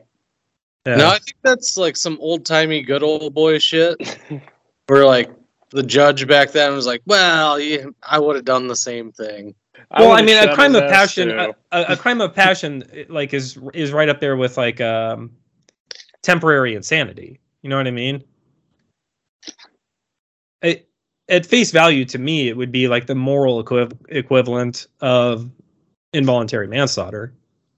[0.88, 0.98] Yeah.
[0.98, 4.20] no i think that's like some old-timey good old boy shit
[4.88, 5.32] where like
[5.72, 9.56] the judge back then was like well yeah, i would have done the same thing
[9.98, 13.58] well, I mean, a crime of passion, a, a, a crime of passion, like is
[13.74, 15.32] is right up there with like um,
[16.22, 17.40] temporary insanity.
[17.62, 18.24] You know what I mean?
[20.62, 20.88] It,
[21.30, 25.50] at face value, to me, it would be like the moral equiv- equivalent of
[26.14, 27.34] involuntary manslaughter.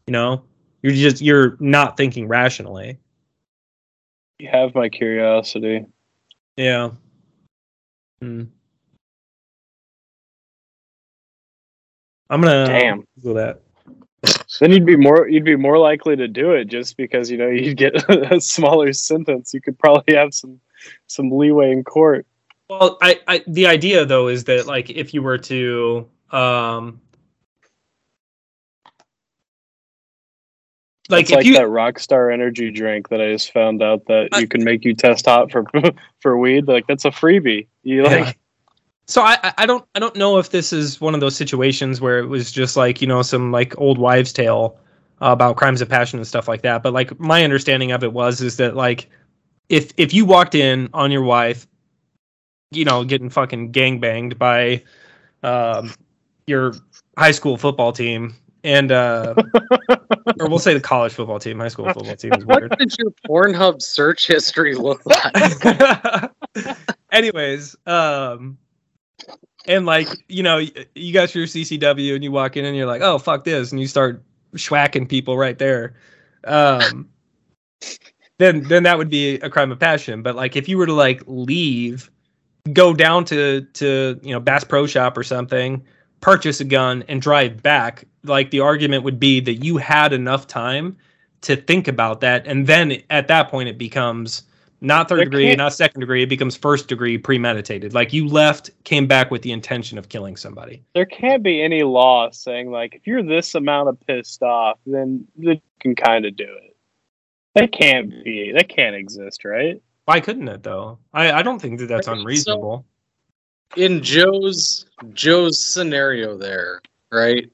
[0.07, 0.43] You know,
[0.81, 2.97] you're just you're not thinking rationally.
[4.39, 5.85] You have my curiosity.
[6.55, 6.91] Yeah.
[8.21, 8.43] Hmm.
[12.29, 13.07] I'm gonna Damn.
[13.15, 13.61] Google that.
[14.59, 17.47] Then you'd be more you'd be more likely to do it just because you know
[17.47, 19.53] you'd get a smaller sentence.
[19.53, 20.59] You could probably have some
[21.07, 22.25] some leeway in court.
[22.69, 26.99] Well, I, I the idea though is that like if you were to um
[31.09, 34.29] like it's if like you that Rockstar Energy drink that I just found out that
[34.33, 35.65] I- you can make you test hot for
[36.19, 36.67] for weed.
[36.67, 37.67] Like that's a freebie.
[37.83, 38.33] You like Yeah.
[39.07, 42.19] So I I- don't I don't know if this is one of those situations where
[42.19, 44.77] it was just like you know some like old wives tale
[45.21, 48.13] uh, about crimes of passion and stuff like that but like my understanding of it
[48.13, 49.09] was is that like
[49.69, 51.67] if if you walked in on your wife
[52.71, 54.83] you know getting fucking gang banged by
[55.43, 55.93] um
[56.47, 56.73] your
[57.17, 59.33] high school football team and uh
[60.39, 62.93] or we'll say the college football team high school football team is weird What did
[62.97, 66.31] your Pornhub search history look like?
[67.11, 68.57] anyways um
[69.67, 70.57] and like you know
[70.95, 73.79] you got your ccw and you walk in and you're like oh fuck this and
[73.81, 74.23] you start
[74.55, 75.95] schwacking people right there.
[76.45, 77.09] Um
[78.39, 80.21] then then that would be a crime of passion.
[80.21, 82.09] But like if you were to like leave
[82.73, 85.83] go down to to you know bass pro shop or something
[86.19, 90.47] purchase a gun and drive back like the argument would be that you had enough
[90.47, 90.97] time
[91.41, 92.45] to think about that.
[92.47, 94.43] And then at that point it becomes
[94.81, 98.27] not third There degree can't- not second degree it becomes first degree premeditated like you
[98.27, 102.69] left came back with the intention of killing somebody there can't be any law saying
[102.69, 106.75] like if you're this amount of pissed off, then you can kind of do it.
[107.55, 108.51] That can't be.
[108.55, 109.81] That can't exist, right?
[110.05, 110.99] Why couldn't it though?
[111.11, 112.85] I, I don't think that that's So- unreasonable.
[113.75, 117.49] in Joe's Joe's scenario there, right?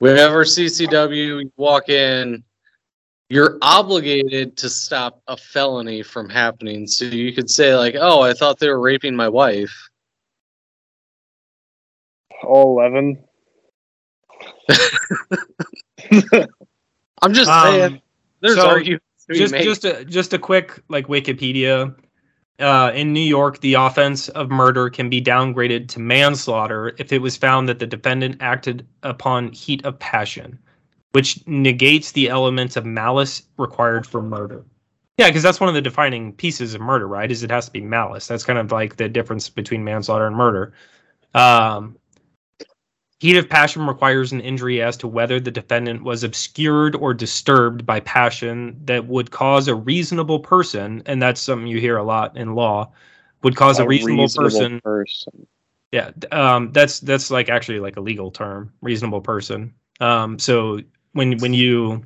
[0.00, 2.42] We have our CCW, you walk in,
[3.30, 6.86] you're obligated to stop a felony from happening.
[6.86, 9.72] So you could say, like, oh, I thought they were raping my wife.
[12.42, 13.22] All eleven.
[17.22, 18.02] I'm just Um, saying
[18.40, 19.64] there's so arguments to be just made.
[19.64, 21.94] just a just a quick like Wikipedia.
[22.58, 27.18] Uh, in New York, the offense of murder can be downgraded to manslaughter if it
[27.22, 30.58] was found that the defendant acted upon heat of passion,
[31.12, 34.64] which negates the elements of malice required for murder.
[35.18, 37.30] Yeah, because that's one of the defining pieces of murder, right?
[37.30, 38.26] Is it has to be malice.
[38.26, 40.72] That's kind of like the difference between manslaughter and murder.
[41.34, 41.96] Um,
[43.20, 47.84] Heat of passion requires an injury as to whether the defendant was obscured or disturbed
[47.84, 52.34] by passion that would cause a reasonable person, and that's something you hear a lot
[52.38, 52.90] in law,
[53.42, 54.80] would cause a, reasonable, person.
[54.80, 55.46] person.
[55.92, 59.74] Yeah, um, that's that's like actually like a legal term, reasonable person.
[60.00, 60.80] Um, so
[61.12, 62.02] when when you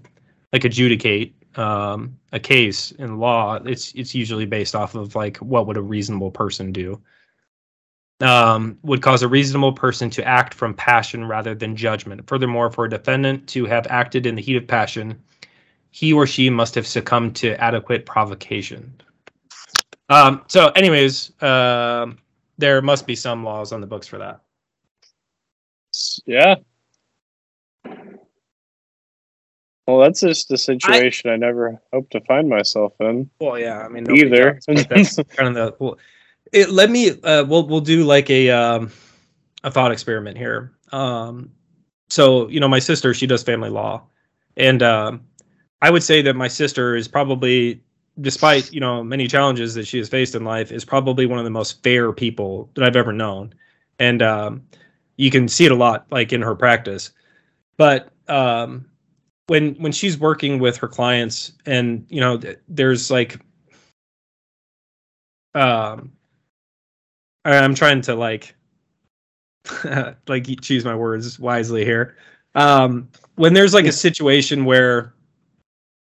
[0.53, 5.67] like adjudicate um, a case in law, it's it's usually based off of like what
[5.67, 7.01] would a reasonable person do
[8.21, 12.27] um, would cause a reasonable person to act from passion rather than judgment.
[12.27, 15.21] Furthermore, for a defendant to have acted in the heat of passion,
[15.91, 19.01] he or she must have succumbed to adequate provocation.
[20.09, 22.19] Um, so, anyways, um,
[22.59, 24.41] there must be some laws on the books for that.
[26.27, 26.57] Yeah.
[29.87, 33.29] Well, that's just a situation I, never hope to find myself in.
[33.39, 34.59] Well, yeah, I mean, Either.
[34.67, 35.75] does, kind of the.
[35.79, 35.99] Well,
[36.53, 37.11] it, let me.
[37.23, 38.91] Uh, we'll we'll do like a um,
[39.63, 40.73] a thought experiment here.
[40.93, 41.51] Um,
[42.09, 44.03] so you know, my sister she does family law,
[44.57, 45.21] and um,
[45.83, 47.83] I would say that my sister is probably,
[48.23, 51.45] despite you know many challenges that she has faced in life, is probably one of
[51.45, 53.53] the most fair people that I've ever known,
[53.99, 54.63] and um,
[55.17, 57.11] you can see it a lot like in her practice.
[57.77, 58.87] But um,
[59.47, 63.39] when when she's working with her clients, and you know, there's like,
[65.55, 66.13] um,
[67.45, 68.55] I'm trying to like,
[70.29, 72.17] like choose my words wisely here.
[72.55, 75.15] Um, when there's like a situation where,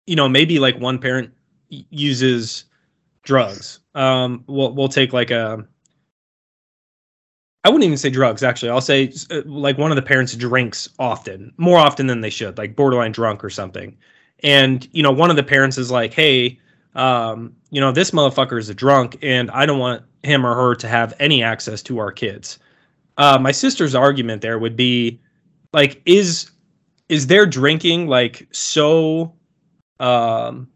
[0.07, 1.31] you know, maybe like one parent
[1.69, 2.65] uses
[3.23, 3.79] drugs.
[3.95, 5.65] Um, we'll we'll take like a.
[7.63, 8.41] I wouldn't even say drugs.
[8.43, 12.29] Actually, I'll say uh, like one of the parents drinks often, more often than they
[12.29, 13.95] should, like borderline drunk or something.
[14.43, 16.59] And you know, one of the parents is like, "Hey,
[16.95, 20.75] um, you know, this motherfucker is a drunk, and I don't want him or her
[20.75, 22.57] to have any access to our kids."
[23.17, 25.19] Uh, my sister's argument there would be,
[25.73, 26.49] like, is
[27.09, 29.33] is their drinking like so
[29.99, 30.67] um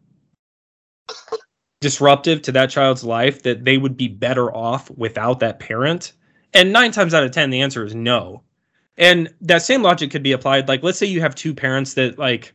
[1.82, 6.13] disruptive to that child's life that they would be better off without that parent?
[6.55, 8.41] And nine times out of ten, the answer is no.
[8.97, 10.67] And that same logic could be applied.
[10.69, 12.53] Like, let's say you have two parents that like,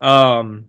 [0.00, 0.68] um,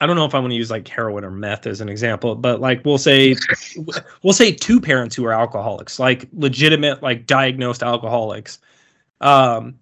[0.00, 2.34] I don't know if I want to use like heroin or meth as an example,
[2.34, 3.36] but like we'll say,
[4.22, 8.58] we'll say two parents who are alcoholics, like legitimate, like diagnosed alcoholics.
[9.20, 9.78] Um,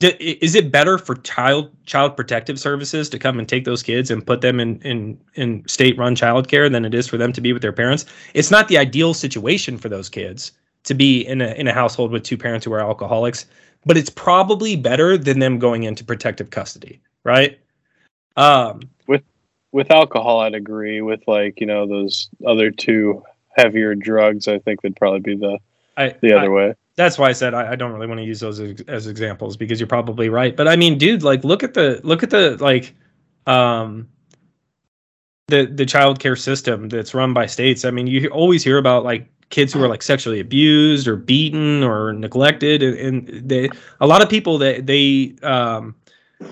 [0.00, 4.24] is it better for child child protective services to come and take those kids and
[4.24, 7.52] put them in in in state run childcare than it is for them to be
[7.52, 8.06] with their parents?
[8.34, 10.52] It's not the ideal situation for those kids
[10.84, 13.46] to be in a in a household with two parents who are alcoholics,
[13.86, 17.58] but it's probably better than them going into protective custody, right?
[18.36, 19.24] Um, With
[19.72, 21.00] with alcohol, I'd agree.
[21.00, 23.24] With like you know those other two
[23.56, 25.58] heavier drugs, I think they'd probably be the
[25.96, 26.74] I, the I- other way.
[26.98, 29.56] That's why I said I, I don't really want to use those as, as examples
[29.56, 30.56] because you're probably right.
[30.56, 32.92] But I mean, dude, like look at the look at the like
[33.46, 34.08] um
[35.46, 37.84] the the child care system that's run by states.
[37.84, 41.84] I mean, you always hear about like kids who are like sexually abused or beaten
[41.84, 45.94] or neglected and, and they a lot of people that they um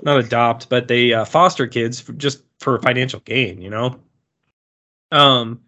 [0.01, 3.99] not adopt but they uh, foster kids for, just for financial gain, you know.
[5.11, 5.61] Um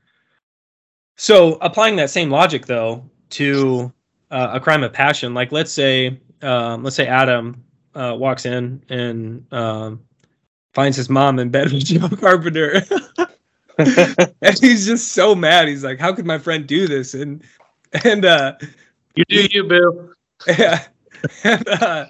[1.17, 3.93] so applying that same logic though to
[4.31, 5.33] uh, a crime of passion.
[5.33, 7.63] Like let's say, um, let's say Adam
[7.95, 10.01] uh, walks in and um,
[10.73, 12.81] finds his mom in bed with Joe Carpenter,
[13.77, 15.67] and he's just so mad.
[15.67, 17.43] He's like, "How could my friend do this?" And
[18.03, 18.53] and uh,
[19.15, 20.13] you do you, Bill.
[20.57, 20.85] yeah,
[21.43, 22.05] and, uh,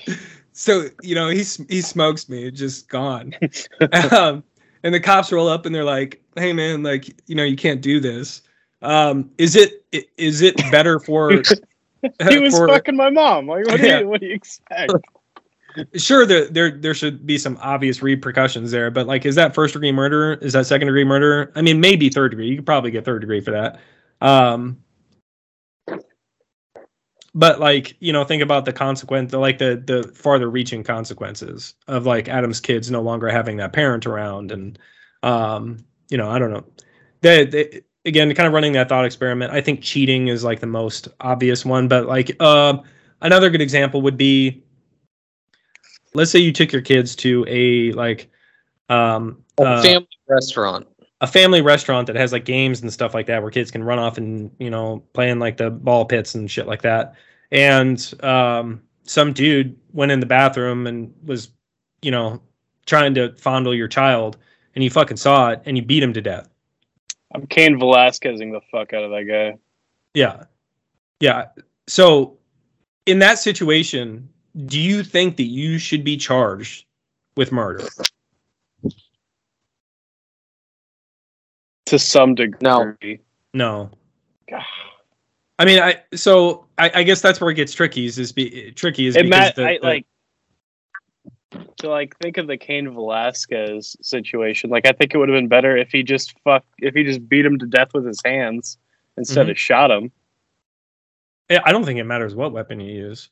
[0.51, 3.33] so you know he he smokes me, just gone.
[4.11, 4.43] um,
[4.83, 7.81] and the cops roll up and they're like, "Hey man, like you know you can't
[7.81, 8.41] do this."
[8.81, 9.85] Um, is it
[10.17, 11.41] is it better for
[12.29, 13.47] he was for- fucking my mom.
[13.47, 13.99] Like, what do Yeah.
[14.01, 14.93] you what do you expect?
[15.95, 19.73] sure there there there should be some obvious repercussions there, but like, is that first
[19.73, 20.33] degree murder?
[20.41, 21.51] Is that second degree murder?
[21.55, 22.47] I mean, maybe third degree.
[22.47, 23.79] You could probably get third degree for that.
[24.21, 24.77] Um,
[27.35, 31.75] but like, you know, think about the consequence, the, like the the farther reaching consequences
[31.87, 34.79] of like Adam's kids no longer having that parent around, and
[35.23, 35.77] um,
[36.09, 36.65] you know, I don't know.
[37.21, 39.53] The again, kind of running that thought experiment.
[39.53, 42.77] I think cheating is like the most obvious one, but like, uh,
[43.21, 44.63] another good example would be
[46.13, 48.29] let's say you took your kids to a like
[48.89, 50.87] um A uh, family restaurant.
[51.21, 53.99] a family restaurant that has like games and stuff like that where kids can run
[53.99, 57.13] off and you know play in like the ball pits and shit like that
[57.51, 61.49] and um some dude went in the bathroom and was
[62.01, 62.41] you know
[62.85, 64.37] trying to fondle your child
[64.75, 66.49] and you fucking saw it and you beat him to death
[67.33, 69.57] I'm Cain Velasquezing the fuck out of that guy.
[70.13, 70.43] yeah
[71.19, 71.47] yeah
[71.87, 72.37] so
[73.05, 74.27] in that situation
[74.65, 76.85] do you think that you should be charged
[77.35, 77.87] with murder
[81.85, 82.59] To some degree.
[82.61, 82.95] No.
[83.43, 83.89] no
[85.57, 88.05] I mean, I so I, I guess that's where it gets tricky.
[88.05, 90.05] Is, is be, tricky is It because Matt, the, I the- like
[91.77, 94.69] to like think of the Cain Velasquez situation.
[94.69, 97.27] Like I think it would have been better if he just fuck if he just
[97.29, 98.77] beat him to death with his hands
[99.17, 99.51] instead Mhm.
[99.51, 100.11] of shot him.
[101.49, 103.29] Yeah, I don't think it matters what weapon you use.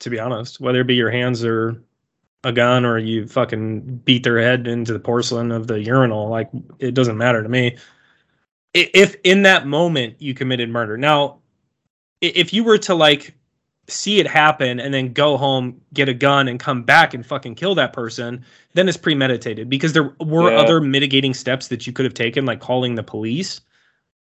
[0.00, 1.82] To be honest, whether it be your hands or
[2.44, 6.48] a gun or you fucking beat their head into the porcelain of the urinal, like
[6.78, 7.76] it doesn't matter to me.
[8.74, 11.38] If in that moment you committed murder, now
[12.20, 13.34] if you were to like
[13.88, 17.54] see it happen and then go home, get a gun, and come back and fucking
[17.54, 20.58] kill that person, then it's premeditated because there were Yeah.
[20.58, 23.60] other mitigating steps that you could have taken, like calling the police.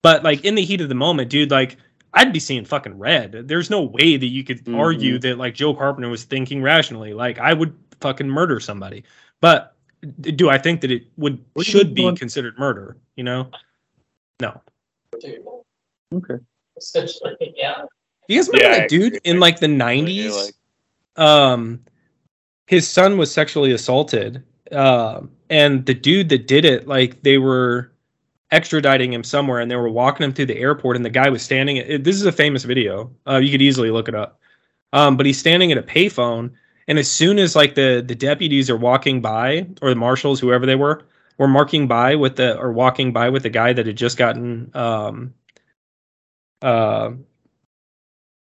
[0.02, 1.78] But like in the heat of the moment, dude, like
[2.12, 3.48] I'd be seeing fucking red.
[3.48, 4.78] There's no way that you could Mhm.
[4.78, 7.12] argue that like Joe Carpenter was thinking rationally.
[7.14, 9.02] Like I would fucking murder somebody.
[9.40, 9.74] But
[10.20, 12.16] do I think that it would What should be doing?
[12.16, 12.96] considered murder?
[13.16, 13.50] You know?
[14.40, 14.60] No.
[16.14, 16.36] Okay.
[16.76, 17.84] Essentially, yeah.
[18.28, 20.34] You guys remember Yeah, that dude in like the nineties?
[20.34, 20.54] like-
[21.16, 21.80] um
[22.66, 24.42] his son was sexually assaulted.
[24.72, 27.92] Um and the dude that did it, like they were
[28.52, 31.42] extraditing him somewhere and they were walking him through the airport and the guy was
[31.42, 33.10] standing at, this is a famous video.
[33.26, 34.40] Uh you could easily look it up.
[34.92, 36.50] Um but he's standing at a payphone
[36.88, 40.66] and as soon as like the the deputies are walking by or the marshals whoever
[40.66, 41.02] they were
[41.38, 44.70] were marking by with the or walking by with the guy that had just gotten
[44.74, 45.32] um
[46.62, 47.10] uh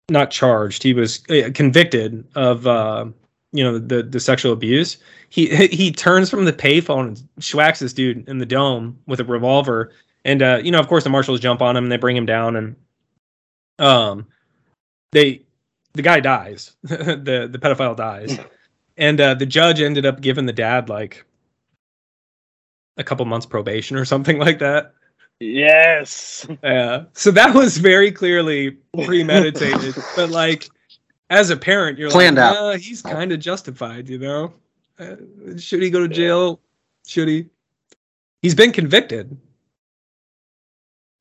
[0.10, 0.84] not charged.
[0.84, 3.05] He was uh, convicted of uh
[3.51, 4.97] you know the the sexual abuse.
[5.30, 9.26] He he turns from the payphone and schwacks this dude in the dome with a
[9.26, 9.91] revolver.
[10.26, 12.26] And uh you know of course the marshals jump on him and they bring him
[12.26, 12.76] down and
[13.80, 14.28] um
[15.12, 15.43] they
[15.93, 16.76] the guy dies.
[16.84, 18.38] The the pedophile dies.
[18.97, 21.26] And uh the judge ended up giving the dad like
[22.97, 24.93] a couple months probation or something like that
[25.40, 26.46] Yes.
[26.64, 27.06] yeah.
[27.14, 28.72] So that was very clearly
[29.06, 29.96] premeditated.
[30.16, 30.70] but like
[31.30, 32.72] as a parent, you're Planned like, out.
[32.72, 34.54] "Yeah, he's kind of justified, you know?
[34.98, 35.16] Uh,
[35.58, 36.60] should he go to jail?
[37.08, 37.46] Should he?
[38.42, 39.38] He's been convicted.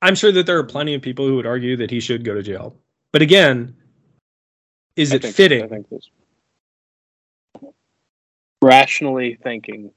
[0.03, 2.35] I'm sure that there are plenty of people who would argue that he should go
[2.35, 2.77] to jail.
[3.12, 3.77] But again,
[4.97, 5.62] is I it think- fitting?
[5.62, 6.09] I think this.
[8.62, 9.93] Rationally thinking.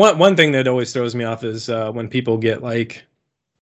[0.00, 3.04] One one thing that always throws me off is uh, when people get like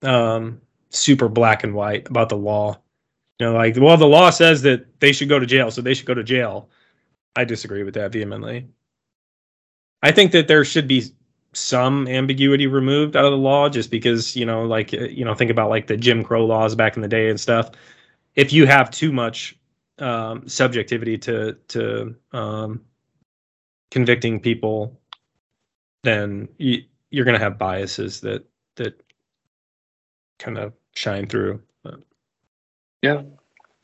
[0.03, 0.61] um,
[0.91, 2.79] super black and white about the law.
[3.39, 5.95] You know, like, well, the law says that they should go to jail, so they
[5.95, 6.69] should go to jail.
[7.35, 8.69] I disagree with that vehemently.
[10.03, 11.11] I think that there should be
[11.53, 15.35] some ambiguity removed out of the law, just because you know, like, uh, you know,
[15.35, 17.71] think about like the Jim Crow laws back in the day and stuff.
[18.35, 19.59] If you have too much
[19.99, 22.83] um, subjectivity to to um,
[23.91, 24.99] convicting people
[26.07, 28.45] then you, you're going to have biases that
[28.77, 29.03] that
[30.39, 31.63] kind of shine through.
[31.83, 32.01] But,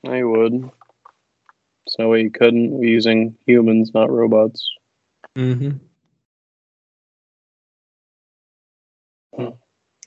[0.06, 0.52] I would.
[0.52, 4.68] There's no way you couldn't We're using humans, not robots.
[5.36, 5.78] mm-hmm.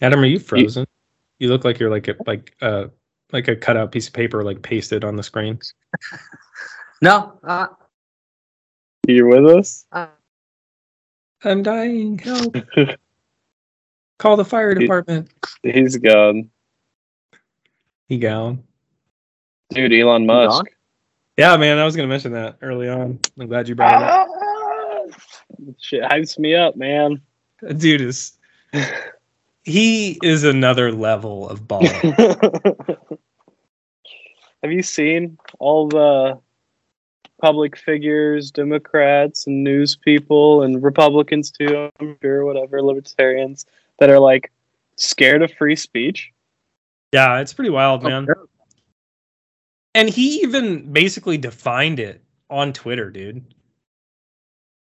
[0.01, 0.86] Adam, are you frozen?
[1.39, 2.86] You look like you're like a, like uh
[3.32, 5.59] like a cutout piece of paper like pasted on the screen.
[7.01, 7.38] No.
[7.43, 7.68] Uh,
[9.07, 9.86] You're with us?
[9.91, 10.07] uh,
[11.46, 12.18] I'm dying.
[12.20, 12.56] Help!
[14.18, 15.30] Call the fire department.
[15.64, 16.50] He's gone.
[18.08, 18.64] He gone.
[19.70, 20.66] Dude, Elon Musk.
[20.66, 20.66] gone?
[21.38, 23.20] Yeah, man, I was gonna mention that early on.
[23.39, 24.28] I'm glad you brought it up.
[24.32, 25.04] Ah!
[25.80, 27.22] Shit hypes me up, man.
[27.78, 28.38] Dude is
[29.64, 31.86] he is another level of ball.
[34.64, 36.39] Have you seen all the
[37.42, 43.66] public figures, Democrats and news people and Republicans too, I'm sure, whatever, libertarians
[44.00, 44.52] that are like
[44.98, 46.32] scared of free speech.
[47.14, 48.28] Yeah, it's pretty wild, man.
[49.94, 53.44] And he even basically defined it on Twitter, dude.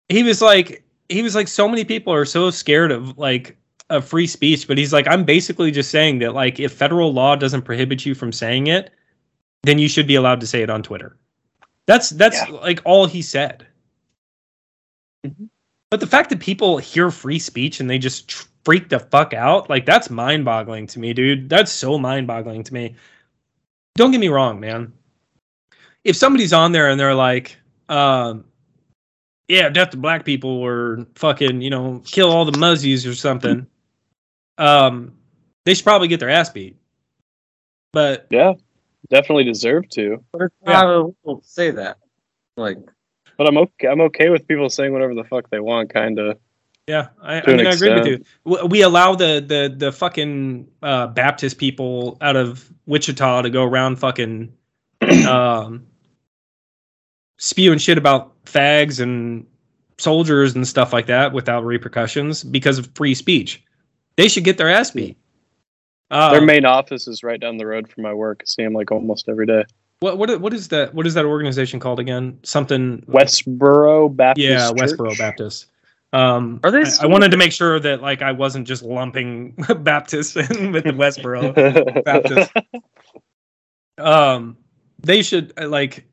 [0.09, 3.57] He was like, he was like, so many people are so scared of like
[3.91, 7.37] of free speech, but he's like, I'm basically just saying that like if federal law
[7.37, 8.91] doesn't prohibit you from saying it,
[9.62, 11.16] then you should be allowed to say it on Twitter.
[11.87, 12.57] That's that's Yeah.
[12.57, 13.66] like all he said.
[15.24, 15.49] Mhm.
[15.91, 19.32] But the fact that people hear free speech and they just tr- freak the fuck
[19.32, 21.49] out, like that's mind-boggling to me, dude.
[21.49, 22.97] That's so mind-boggling to me.
[23.95, 24.93] Don't get me wrong, man.
[26.05, 27.57] If somebody's on there and they're like,
[27.89, 28.45] um,
[29.49, 33.64] yeah, death to black people or fucking, you know, kill all the muzzies or something,
[34.59, 35.16] um,
[35.64, 36.76] they should probably get their ass beat.
[37.93, 38.55] But Yeah,
[39.11, 40.24] definitely deserve to.
[40.32, 40.72] But it's Yeah.
[40.72, 41.98] not illegal to say that.
[42.57, 42.78] Like,
[43.36, 43.88] But I'm okay.
[43.88, 46.38] I'm okay with people saying whatever the fuck they want, kind of.
[46.86, 48.24] Yeah, I, I an mean, I agree with you.
[48.68, 53.96] We allow the the the fucking uh, Baptist people out of Wichita to go around
[53.96, 54.52] fucking
[55.28, 55.86] um,
[57.38, 59.46] spewing shit about fags and
[59.98, 63.62] soldiers and stuff like that without repercussions because of free speech.
[64.16, 65.16] They should get their ass beat.
[66.11, 68.40] Uh, Their main office is right down the road from my work.
[68.42, 69.64] I see them like almost every day.
[70.00, 70.94] what what what is that?
[70.94, 72.38] What is that organization called again?
[72.42, 74.46] Something Westboro Baptist.
[74.46, 74.76] yeah, Church.
[74.92, 75.66] Westboro Baptist.
[76.12, 79.50] Um, Are they I, I wanted to make sure that like I wasn't just lumping
[79.80, 82.04] Baptists in with the Westboro.
[82.04, 82.52] Baptist.
[83.98, 84.57] Um,
[85.00, 86.07] they should uh, like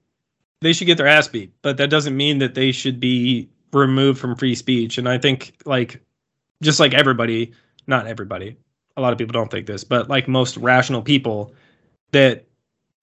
[0.62, 4.20] they should get their ass beat, but that doesn't mean that they should be removed
[4.20, 4.98] from free speech.
[4.98, 6.02] And I think like
[6.62, 7.54] just like everybody,
[7.88, 8.56] not everybody,
[8.98, 11.54] a lot of people don't think this, but like most rational people,
[12.12, 12.46] that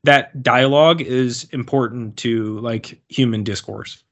[0.04, 4.02] that dialogue is important to like human discourse.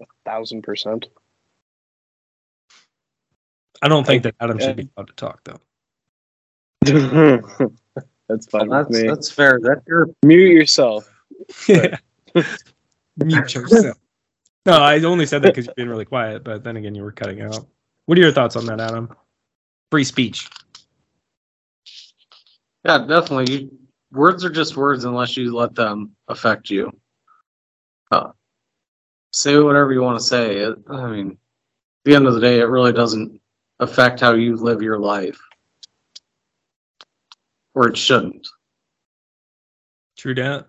[0.00, 1.06] A Thousand percent.
[3.80, 4.66] I don't think that Adam Yeah.
[4.66, 5.60] should be allowed to talk though.
[8.28, 9.08] That's fine that's, with me.
[9.08, 9.60] that's fair.
[9.62, 11.10] That's your Mute yourself.
[11.68, 13.98] Mute yourself.
[14.66, 17.12] No, I only said that because you've been really quiet, but then again, you were
[17.12, 17.66] cutting out.
[18.06, 19.14] What are your thoughts on that, Adam?
[19.90, 20.48] Free speech.
[22.84, 23.52] Yeah, definitely.
[23.52, 23.78] You,
[24.12, 26.92] words are just words unless you let them affect you.
[28.10, 28.32] Uh,
[29.32, 30.58] say whatever you want to say.
[30.58, 31.36] It, I mean, at
[32.04, 33.40] the end of the day, it really doesn't
[33.80, 35.40] affect how you live your life.
[37.74, 38.46] Or it shouldn't.
[40.16, 40.68] True dat.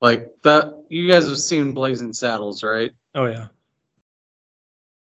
[0.00, 2.92] Like that, you guys have seen Blazing Saddles, right?
[3.14, 3.48] Oh yeah.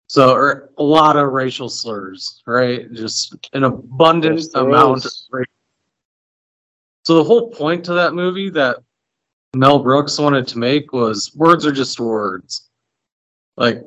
[0.08, 2.92] So, or a lot of racial slurs, right?
[2.92, 4.98] Just an abundant Yes, there amount.
[4.98, 5.28] Of is.
[5.30, 5.44] ra-
[7.04, 8.78] so the whole point to that movie that
[9.54, 12.68] Mel Brooks wanted to make was words are just words.
[13.56, 13.82] Like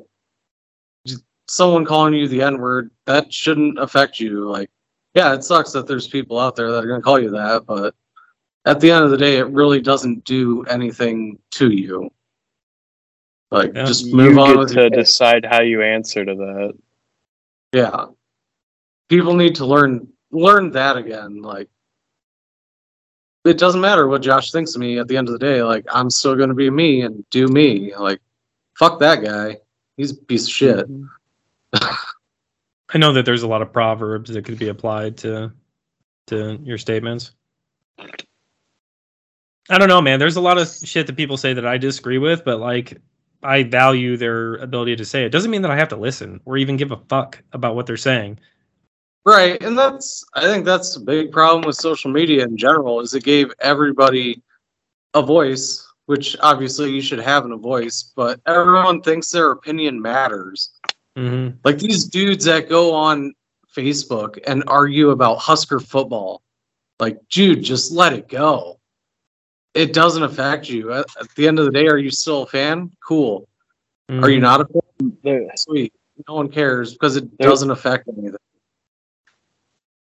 [1.06, 4.48] just someone calling you the N word, that shouldn't affect you.
[4.48, 4.70] Like,
[5.14, 7.66] yeah, it sucks that there's people out there that are going to call you that,
[7.66, 7.94] but
[8.66, 12.10] at the end of the day, it really doesn't do anything to you.
[13.50, 13.84] Like, Yeah.
[13.84, 14.96] just move you on get with to your day.
[14.96, 16.78] decide how you answer to that.
[17.72, 18.06] Yeah.
[19.08, 21.42] People need to learn learn that again.
[21.42, 21.68] Like
[23.44, 25.62] it doesn't matter what Josh thinks of me at the end of the day.
[25.62, 27.94] Like I'm still gonna be me and do me.
[27.96, 28.20] Like
[28.78, 29.56] fuck that guy.
[29.96, 30.88] He's a piece of shit.
[30.88, 31.94] Mm-hmm.
[32.94, 35.52] I know that there's a lot of proverbs that could be applied to
[36.28, 37.32] to your statements.
[37.98, 40.18] I don't know, man.
[40.18, 42.98] There's a lot of shit that people say that I disagree with, but like
[43.42, 45.30] I value their ability to say it.
[45.30, 47.96] Doesn't mean that I have to listen or even give a fuck about what they're
[47.96, 48.38] saying.
[49.24, 49.62] Right.
[49.62, 53.24] And that's I think that's the big problem with social media in general is it
[53.24, 54.42] gave everybody
[55.14, 60.00] a voice, which obviously you should have in a voice, but everyone thinks their opinion
[60.00, 60.70] matters.
[61.16, 61.58] Mm-hmm.
[61.64, 63.34] Like these dudes that go on
[63.74, 66.42] Facebook and argue about Husker football.
[66.98, 68.79] Like, dude, just let it go.
[69.74, 70.92] It doesn't affect you.
[70.92, 72.90] At, at the end of the day, are you still a fan?
[73.06, 73.48] Cool.
[74.10, 74.24] Mm-hmm.
[74.24, 75.16] Are you not a fan?
[75.22, 75.92] There- Sweet.
[76.28, 78.36] No one cares because it There- doesn't affect anything.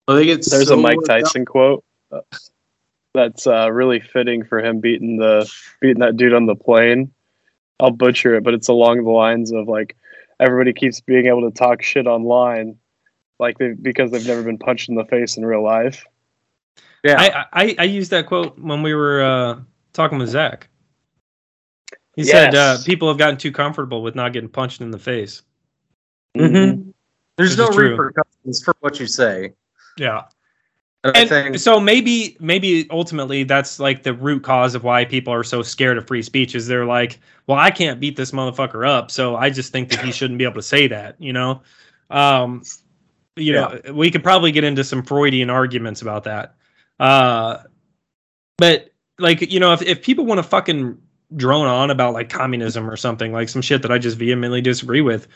[0.07, 2.21] But they get There's so a Mike worked up- Tyson quote uh,
[3.15, 5.51] that's uh, really fitting for him beating the
[5.81, 7.11] beating that dude on the plane.
[7.79, 9.95] I'll butcher it, but it's along the lines of like
[10.39, 12.77] everybody keeps being able to talk shit online,
[13.39, 16.05] like they because they've never been punched in the face in real life.
[17.05, 17.45] Yeah.
[17.53, 19.59] I, I I used that quote when we were uh,
[19.93, 20.67] talking with Zach.
[22.15, 25.43] He said uh, people have gotten too comfortable with not getting punched in the face.
[26.35, 26.93] Mhm.
[27.37, 27.89] There's This no is true.
[27.91, 29.53] repercussions for what you say.
[29.97, 30.23] Yeah.
[31.03, 35.43] And, And so maybe maybe ultimately that's like the root cause of why people are
[35.43, 39.11] so scared of free speech is they're like, well, I can't beat this motherfucker up,
[39.11, 41.61] so I just think that he shouldn't be able to say that, you know.
[42.09, 42.63] Um,
[43.35, 46.55] you know, we could probably get into some Freudian arguments about that.
[46.99, 47.57] Uh,
[48.57, 50.97] but like, you know, if if people want to fucking
[51.35, 55.01] drone on about like communism or something, like some shit that I just vehemently disagree
[55.01, 55.27] with,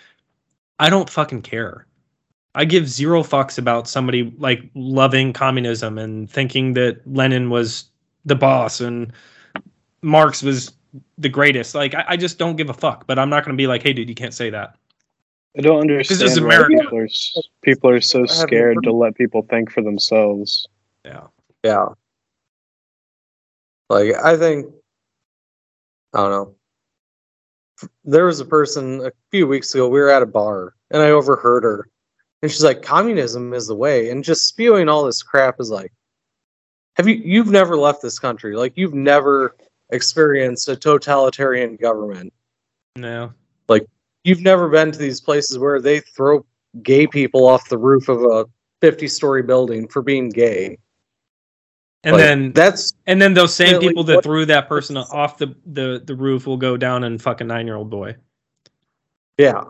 [0.80, 1.86] I don't fucking care.
[2.56, 7.86] I give zero fucks about somebody like loving communism and thinking that Lenin was
[8.26, 9.14] the boss and
[10.02, 10.72] Marx was
[11.18, 11.76] the greatest.
[11.76, 13.06] Like, I, I just don't give a fuck.
[13.06, 14.76] But I'm not going to be like, hey, dude, you can't say that.
[15.58, 16.82] I don't understand is why America.
[16.82, 17.08] people are,
[17.62, 20.68] people are so scared to let people think for themselves.
[21.06, 21.28] Yeah.
[21.64, 21.90] Yeah.
[23.90, 24.68] Like I think
[26.14, 26.56] I don't know.
[28.04, 31.12] There was a person a few weeks ago, we were at a bar and I
[31.12, 31.90] overheard her.
[32.42, 34.10] And she's like, communism is the way.
[34.10, 35.92] And just spewing all this crap is like,
[36.96, 38.56] have you you've never left this country?
[38.56, 39.56] Like you've never
[39.92, 42.34] experienced a totalitarian government.
[42.96, 43.34] No.
[43.68, 43.86] Like
[44.24, 46.46] you've never been to these places where they throw
[46.84, 48.46] gay people off the roof of a
[48.82, 50.78] 50 story building for being gay.
[52.04, 55.54] And Like, then that's and then those same people that threw that person off the,
[55.66, 58.16] the, the roof will go down and fuck a nine year old boy
[59.40, 59.64] yeah,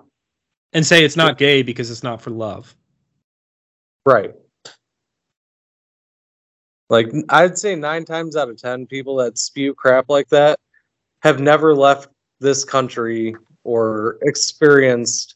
[0.74, 2.76] and say it's not gay because it's not for love.
[4.04, 4.34] Right.
[6.90, 10.60] Like I'd say nine times out of ten, people that spew crap like that
[11.22, 12.10] have never left
[12.40, 15.36] this country or experienced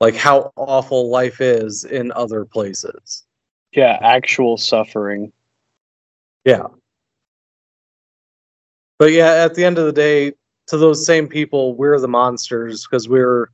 [0.00, 3.24] like how awful life is in other places.
[3.72, 5.32] Yeah, actual suffering.
[6.48, 6.68] Yeah.
[8.98, 10.32] But yeah, at the end of the day,
[10.68, 13.50] to those same people, we're the monsters because we're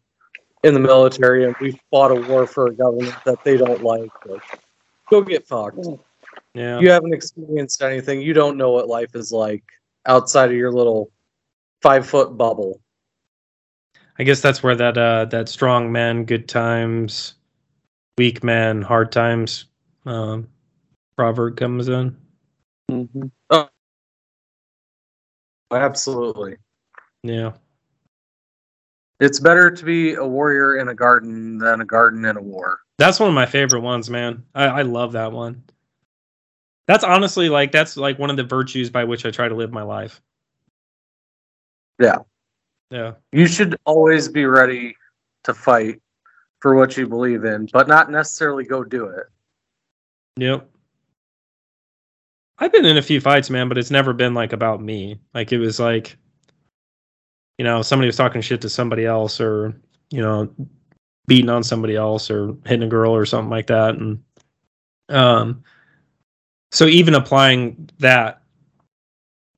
[0.62, 4.12] in the military and we fought a war for a government that they don't like.
[4.24, 4.60] Like,
[5.10, 5.84] go get fucked.
[6.54, 6.78] Yeah.
[6.78, 8.22] you haven't experienced anything.
[8.22, 9.64] You don't know what life is like
[10.06, 11.10] outside of your little
[11.82, 12.80] five foot bubble.
[14.20, 17.34] I guess that's where that uh that strong man, good times,
[18.16, 19.64] weak man, hard times
[20.06, 20.46] um
[21.16, 22.16] proverb comes in.
[22.90, 23.68] Hmm Oh,
[25.70, 26.56] Absolutely.
[27.22, 27.52] Yeah.
[29.20, 32.80] It's better to be a warrior in a garden than a garden in a war.
[32.98, 34.44] That's one of my favorite ones, man.
[34.54, 35.64] I, I love that one.
[36.86, 39.72] That's honestly like that's like one of the virtues by which I try to live
[39.72, 40.20] my life.
[41.98, 42.18] Yeah.
[42.90, 43.12] Yeah.
[43.32, 44.96] You should always be ready
[45.44, 46.00] to fight
[46.60, 49.26] for what you believe in, but not necessarily go do it.
[50.36, 50.68] Yep.
[52.58, 55.18] I've been in a few fights, man, but it's never been like about me.
[55.34, 56.16] Like it was like,
[57.58, 59.74] you know, somebody was talking shit to somebody else, or
[60.10, 60.52] you know,
[61.26, 63.96] beating on somebody else, or hitting a girl, or something like that.
[63.96, 64.22] And
[65.08, 65.64] um,
[66.70, 68.42] so even applying that,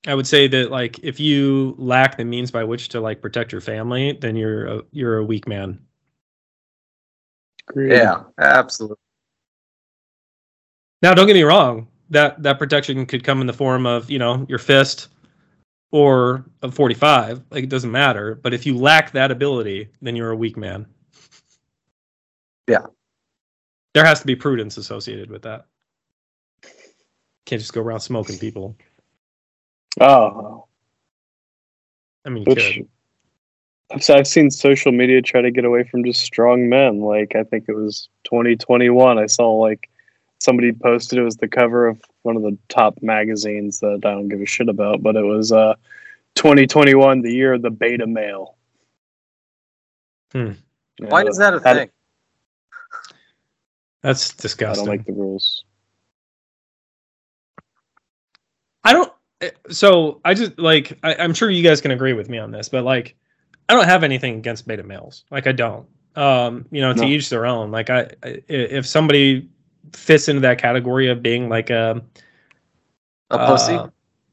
[0.07, 3.53] I would say that like if you lack the means by which to like protect
[3.53, 5.81] your family, then you're a, you're a weak man.
[7.75, 8.97] Yeah, absolutely.
[11.03, 11.89] Now, don't get me wrong.
[12.11, 15.09] That that protection could come in the form of you know your fist
[15.91, 17.43] or a 45.
[17.51, 18.35] Like it doesn't matter.
[18.35, 20.87] But if you lack that ability, then you're a weak man.
[22.69, 22.87] Yeah.
[23.95, 25.67] There has to be prudence associated with that.
[27.47, 28.77] Can't just go around smoking people.
[30.01, 30.67] Oh,
[32.25, 32.89] I mean, which could.
[33.91, 37.01] I've, s- I've seen social media try to get away from just strong men.
[37.01, 39.19] Like I think it was 2021.
[39.19, 39.89] I saw like
[40.41, 44.29] somebody posted it was the cover of one of the top magazines that I don't
[44.29, 45.75] give a shit about, but it was uh
[46.35, 48.57] 2021, the year of the beta male.
[50.33, 50.53] Hmm.
[51.01, 51.91] Yeah, Why is that a I- thing?
[54.03, 54.85] That's disgusting.
[54.85, 55.65] I don't like the rules.
[58.85, 59.13] I don't.
[59.41, 62.51] eh, So I just like I, I'm sure you guys can agree with me on
[62.51, 63.17] this, but like
[63.69, 65.25] I don't have anything against beta males.
[65.31, 65.87] Like I don't.
[66.15, 67.07] Um, you know, to No.
[67.07, 67.71] each their own.
[67.71, 69.49] Like I, I if somebody
[69.95, 72.03] fits into that category of being like a
[73.31, 73.85] A pussy?
[73.85, 73.89] uh,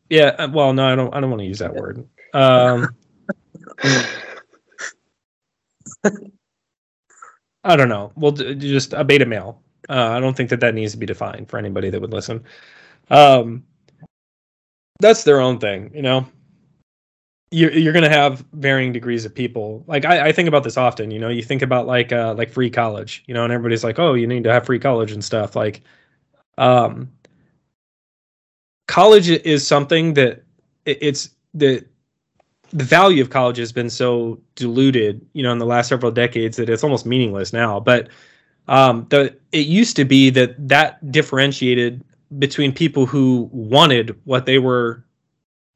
[0.10, 0.36] yeah.
[0.39, 1.14] uh, Well, no, I don't.
[1.16, 2.08] I don't want to use that word.
[2.34, 2.95] Um,
[7.64, 8.12] I don't know.
[8.16, 9.62] Well, just a beta male.
[9.89, 12.43] Uh, I don't think that that needs to be defined for anybody that would listen.
[13.10, 13.66] Um,
[14.99, 16.28] that's their own thing, you know.
[17.54, 19.84] You're you're gonna have varying degrees of people.
[19.88, 21.12] Like I, I think about this often.
[21.12, 23.24] You know, you think about like uh, like free college.
[23.28, 25.56] You know, and everybody's like, oh, you need to have free college and stuff.
[25.56, 25.82] Like,
[26.58, 27.12] um,
[28.88, 30.43] college is something that
[30.86, 31.84] it- it's the
[32.74, 36.58] the value of college has been so diluted, you know, in the last several decades
[36.58, 37.80] that it's almost meaningless now.
[37.80, 38.10] But
[38.70, 42.04] Um, the it used to be that that differentiated
[42.39, 45.04] between people who wanted what they were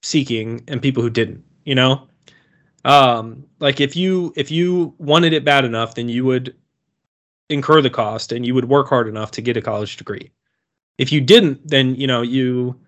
[0.04, 1.44] seeking and people who didn't.
[1.68, 2.08] You know,
[2.86, 6.56] um, like if you if you wanted it bad enough, then you would
[7.50, 10.32] incur the cost and you would work hard enough to get a college degree.
[10.98, 12.80] If you didn't, then you know you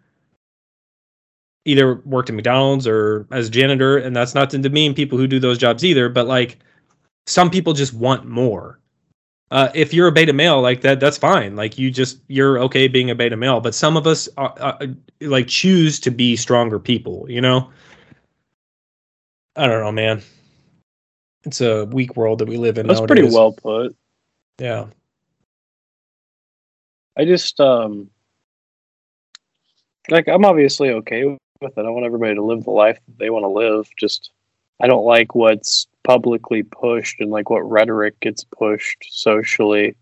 [1.65, 5.27] either worked at McDonald's or as a janitor, and that's not to demean people who
[5.27, 6.59] do those jobs either, but like
[7.27, 8.79] some people just want more.
[9.51, 11.57] Uh, if you're a beta male like that, that's fine.
[11.57, 14.87] Like you just you're okay being a beta male, but some of us are, uh,
[15.19, 17.25] like choose to be stronger people.
[17.29, 17.69] You know,
[19.55, 20.21] I don't know, man.
[21.45, 22.87] It's a weak world that we live in.
[22.87, 23.17] That's nowadays.
[23.21, 23.95] pretty well put.
[24.59, 24.87] Yeah.
[27.17, 28.09] I just um
[30.09, 31.39] like I'm obviously okay with
[31.77, 31.85] it.
[31.85, 33.89] I want everybody to live the life that they want to live.
[33.97, 34.31] Just
[34.79, 39.95] I don't like what's publicly pushed and like what rhetoric gets pushed socially.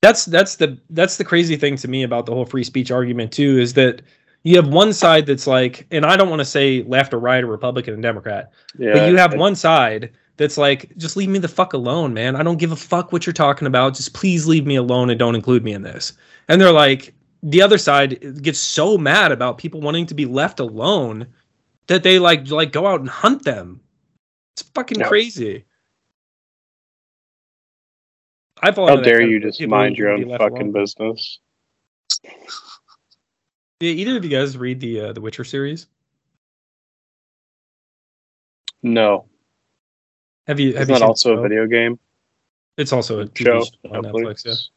[0.00, 3.32] that's that's the that's the crazy thing to me about the whole free speech argument
[3.32, 4.02] too is that
[4.48, 7.44] you have one side that's like and i don't want to say left or right
[7.44, 8.92] or republican and democrat Yeah.
[8.94, 12.42] but you have one side that's like just leave me the fuck alone man i
[12.42, 15.34] don't give a fuck what you're talking about just please leave me alone and don't
[15.34, 16.14] include me in this
[16.48, 20.60] and they're like the other side gets so mad about people wanting to be left
[20.60, 21.26] alone
[21.86, 23.80] that they like like go out and hunt them
[24.54, 25.08] it's fucking Yeah.
[25.08, 25.64] crazy
[28.60, 30.72] I fall How dare you just mind your own fucking alone.
[30.72, 31.38] business?
[33.80, 35.86] Did either of you guys read the uh, the Witcher series?
[38.82, 39.26] No.
[40.46, 40.72] Have you?
[40.74, 41.98] Have Isn't you that also a video game?
[42.76, 43.64] It's also a TV Show.
[43.64, 44.44] show on Netflix.
[44.44, 44.68] Netflix.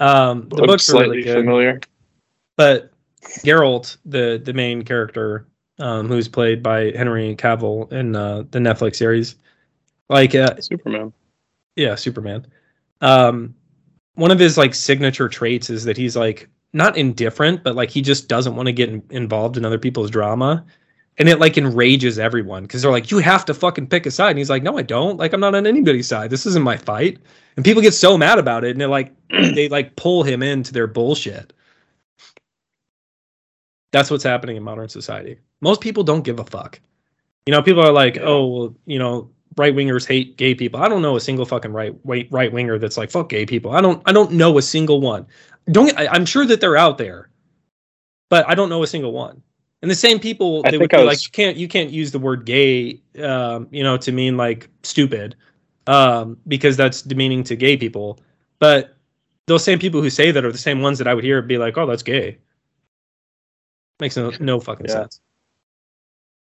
[0.00, 0.06] Yeah.
[0.06, 1.80] Um, the Looks books are slightly really good, familiar.
[2.56, 2.90] but
[3.44, 5.46] Geralt, the the main character,
[5.78, 9.36] um, who's played by Henry Cavill in uh, the Netflix series,
[10.08, 11.12] like uh, Superman.
[11.76, 12.46] yeah, Superman.
[13.00, 13.54] Um,
[14.14, 18.02] one of his like signature traits is that he's like not indifferent, but like he
[18.02, 20.64] just doesn't want to get in- involved in other people's drama.
[21.16, 24.30] And it like enrages everyone because they're like, you have to fucking pick a side.
[24.30, 25.16] And he's like, no, I don't.
[25.16, 26.30] Like, I'm not on anybody's side.
[26.30, 27.18] This isn't my fight.
[27.54, 28.72] And people get so mad about it.
[28.72, 31.52] And they're like, they like pull him into their bullshit.
[33.92, 35.38] That's what's happening in modern society.
[35.60, 36.80] Most people don't give a fuck.
[37.46, 40.80] You know, people are like, oh, well, you know, right wingers hate gay people.
[40.80, 43.72] I don't know a single fucking right right winger that's like fuck gay people.
[43.72, 45.26] I don't I don't know a single one.
[45.70, 47.30] Don't I, I'm sure that they're out there,
[48.28, 49.42] but I don't know a single one.
[49.82, 52.10] And the same people I they would be I like you can't you can't use
[52.10, 55.36] the word gay, um, you know, to mean like stupid,
[55.86, 58.18] um, because that's demeaning to gay people.
[58.58, 58.96] But
[59.46, 61.58] those same people who say that are the same ones that I would hear be
[61.58, 62.38] like, oh, that's gay.
[64.00, 64.94] Makes no no fucking Yeah.
[64.94, 65.20] sense.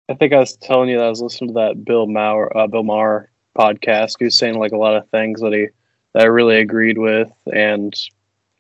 [0.10, 2.68] I think I was telling you that I was listening to that Bill Maher, uh,
[2.68, 4.18] Bill Maher podcast.
[4.20, 5.68] He was saying like a lot of things that he
[6.14, 7.94] that I really agreed with, and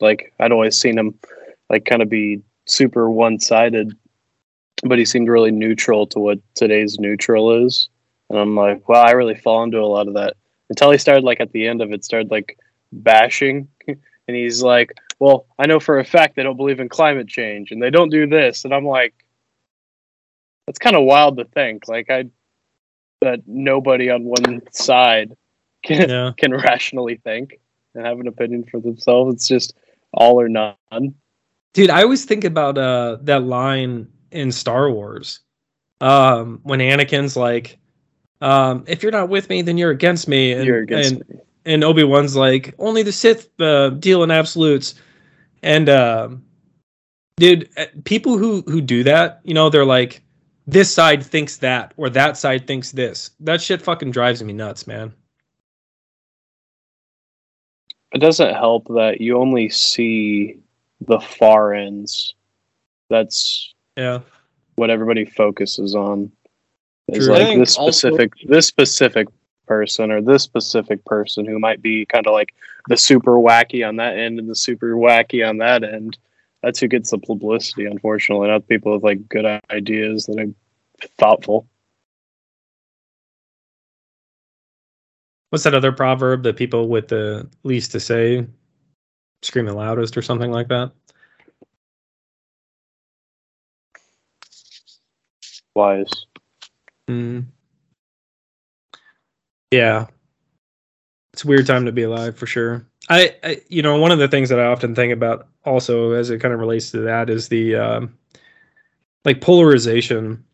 [0.01, 1.17] like I'd always seen him
[1.69, 3.95] like kind of be super one sided,
[4.83, 7.89] but he seemed really neutral to what today's neutral is.
[8.29, 10.35] And I'm like, wow, I really fall into a lot of that
[10.69, 12.57] until he started like at the end of it started like
[12.91, 13.97] bashing, and
[14.27, 17.81] he's like, well, I know for a fact they don't believe in climate change and
[17.81, 19.13] they don't do this, and I'm like
[20.65, 21.87] that's kind of wild to think.
[21.87, 22.25] Like I
[23.21, 25.35] that nobody on one side
[25.83, 26.31] can Yeah.
[26.37, 27.59] can rationally think
[27.93, 29.35] and have an opinion for themselves.
[29.35, 29.75] It's just
[30.13, 30.75] all or none.
[31.73, 35.39] Dude, I always think about uh that line in Star Wars.
[36.01, 37.77] Um when Anakin's like
[38.41, 41.35] um if you're not with me then you're against me and You're against and, me.
[41.65, 44.95] and Obi-Wan's like only the Sith uh, deal in absolutes.
[45.63, 46.43] And um
[47.37, 50.21] dude, uh, people who who do that, you know, they're like
[50.67, 53.31] this side thinks that or that side thinks this.
[53.39, 55.13] That shit fucking drives me nuts, man.
[58.13, 60.57] It doesn't help that you only see
[60.99, 62.33] the far ends.
[63.09, 64.19] That's Yeah.
[64.75, 66.31] what everybody focuses on.
[67.07, 67.35] Is True.
[67.35, 69.27] Like think this also- specific this specific
[69.67, 72.53] person or this specific person who might be kind of like
[72.89, 76.17] the super wacky on that end and the super wacky on that end.
[76.61, 80.53] That's who gets the publicity, unfortunately, not people with like good ideas that are
[81.17, 81.67] thoughtful.
[85.51, 88.47] What's that other proverb that people with the least to say
[89.41, 90.93] scream the loudest or something like that?
[95.75, 96.09] Wise.
[97.09, 97.47] Mm.
[99.71, 100.07] Yeah.
[101.33, 102.85] It's a weird time to be alive for sure.
[103.09, 106.29] I, I you know, one of the things that I often think about also as
[106.29, 108.17] it kind of relates to that is the um
[109.25, 110.45] like polarization.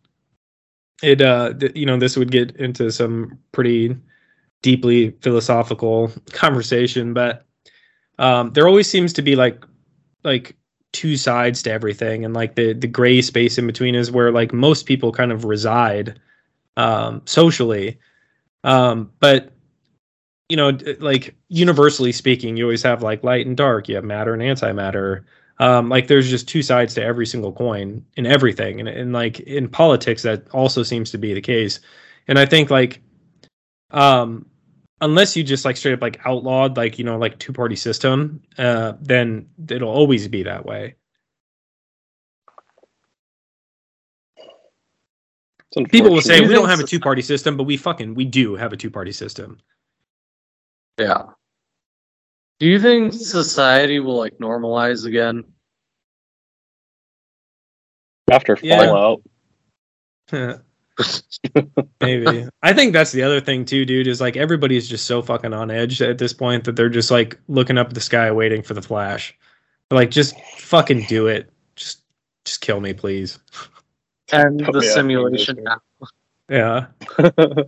[1.03, 3.95] It uh th- you know, this would get into some pretty
[4.61, 7.45] deeply philosophical conversation, but
[8.19, 9.63] um, there always seems to be like
[10.23, 10.55] like
[10.93, 14.53] two sides to everything, and like the the gray space in between is where like
[14.53, 16.19] most people kind of reside
[16.75, 17.99] um, socially.
[18.63, 19.51] Um, but
[20.49, 23.89] you know, like universally speaking, you always have like light and dark.
[23.89, 25.23] You have matter and antimatter.
[25.59, 29.39] Um, like there's just two sides to every single coin in everything, and, and like
[29.41, 31.79] in politics, that also seems to be the case.
[32.27, 33.01] And I think like,
[33.91, 34.45] um,
[35.01, 38.41] unless you just like straight up like outlawed like you know like two party system,
[38.57, 40.95] uh, then it'll always be that way.
[45.75, 48.25] It's People will say we don't have a two party system, but we fucking we
[48.25, 49.59] do have a two party system.
[50.97, 51.23] Yeah.
[52.59, 55.43] Do you think society will like normalize again?
[58.29, 59.21] after Fallout.
[60.31, 60.57] Yeah.
[60.97, 61.87] Fallout.
[62.01, 62.47] Maybe.
[62.63, 65.69] I think that's the other thing too, dude, is like everybody's just so fucking on
[65.71, 68.73] edge at this point that they're just like looking up at the sky waiting for
[68.73, 69.35] the flash.
[69.91, 71.49] like just fucking do it.
[71.75, 72.03] Just
[72.45, 73.39] just kill me, please.
[74.31, 75.75] And Oh, the yeah, simulation yeah.
[76.49, 76.85] Yeah.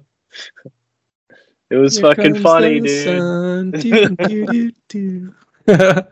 [1.69, 3.05] it was Here fucking funny, dude.
[3.05, 3.71] sun.
[3.71, 5.33] Doo, doo, doo,
[5.67, 6.03] doo.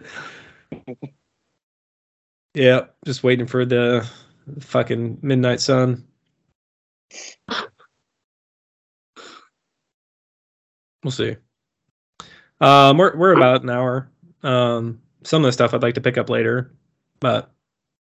[2.54, 4.08] yeah, just waiting for the
[4.60, 6.07] fucking midnight sun.
[11.04, 11.36] We'll see.
[12.60, 14.10] Um, we're we're about an hour.
[14.44, 16.74] Um, some of the stuff I'd like to pick up later,
[17.20, 17.52] but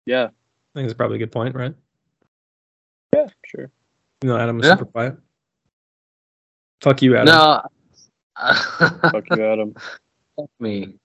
[0.07, 0.29] Yeah, I
[0.75, 1.75] think it's probably a good point, right?
[3.15, 3.71] yeah, sure.
[4.23, 4.75] You know, Adam was Yeah.
[4.75, 5.17] super quiet.
[6.81, 7.27] Fuck you, Adam.
[7.27, 7.63] No.
[9.11, 9.75] Fuck you, Adam.
[10.37, 10.99] Fuck me.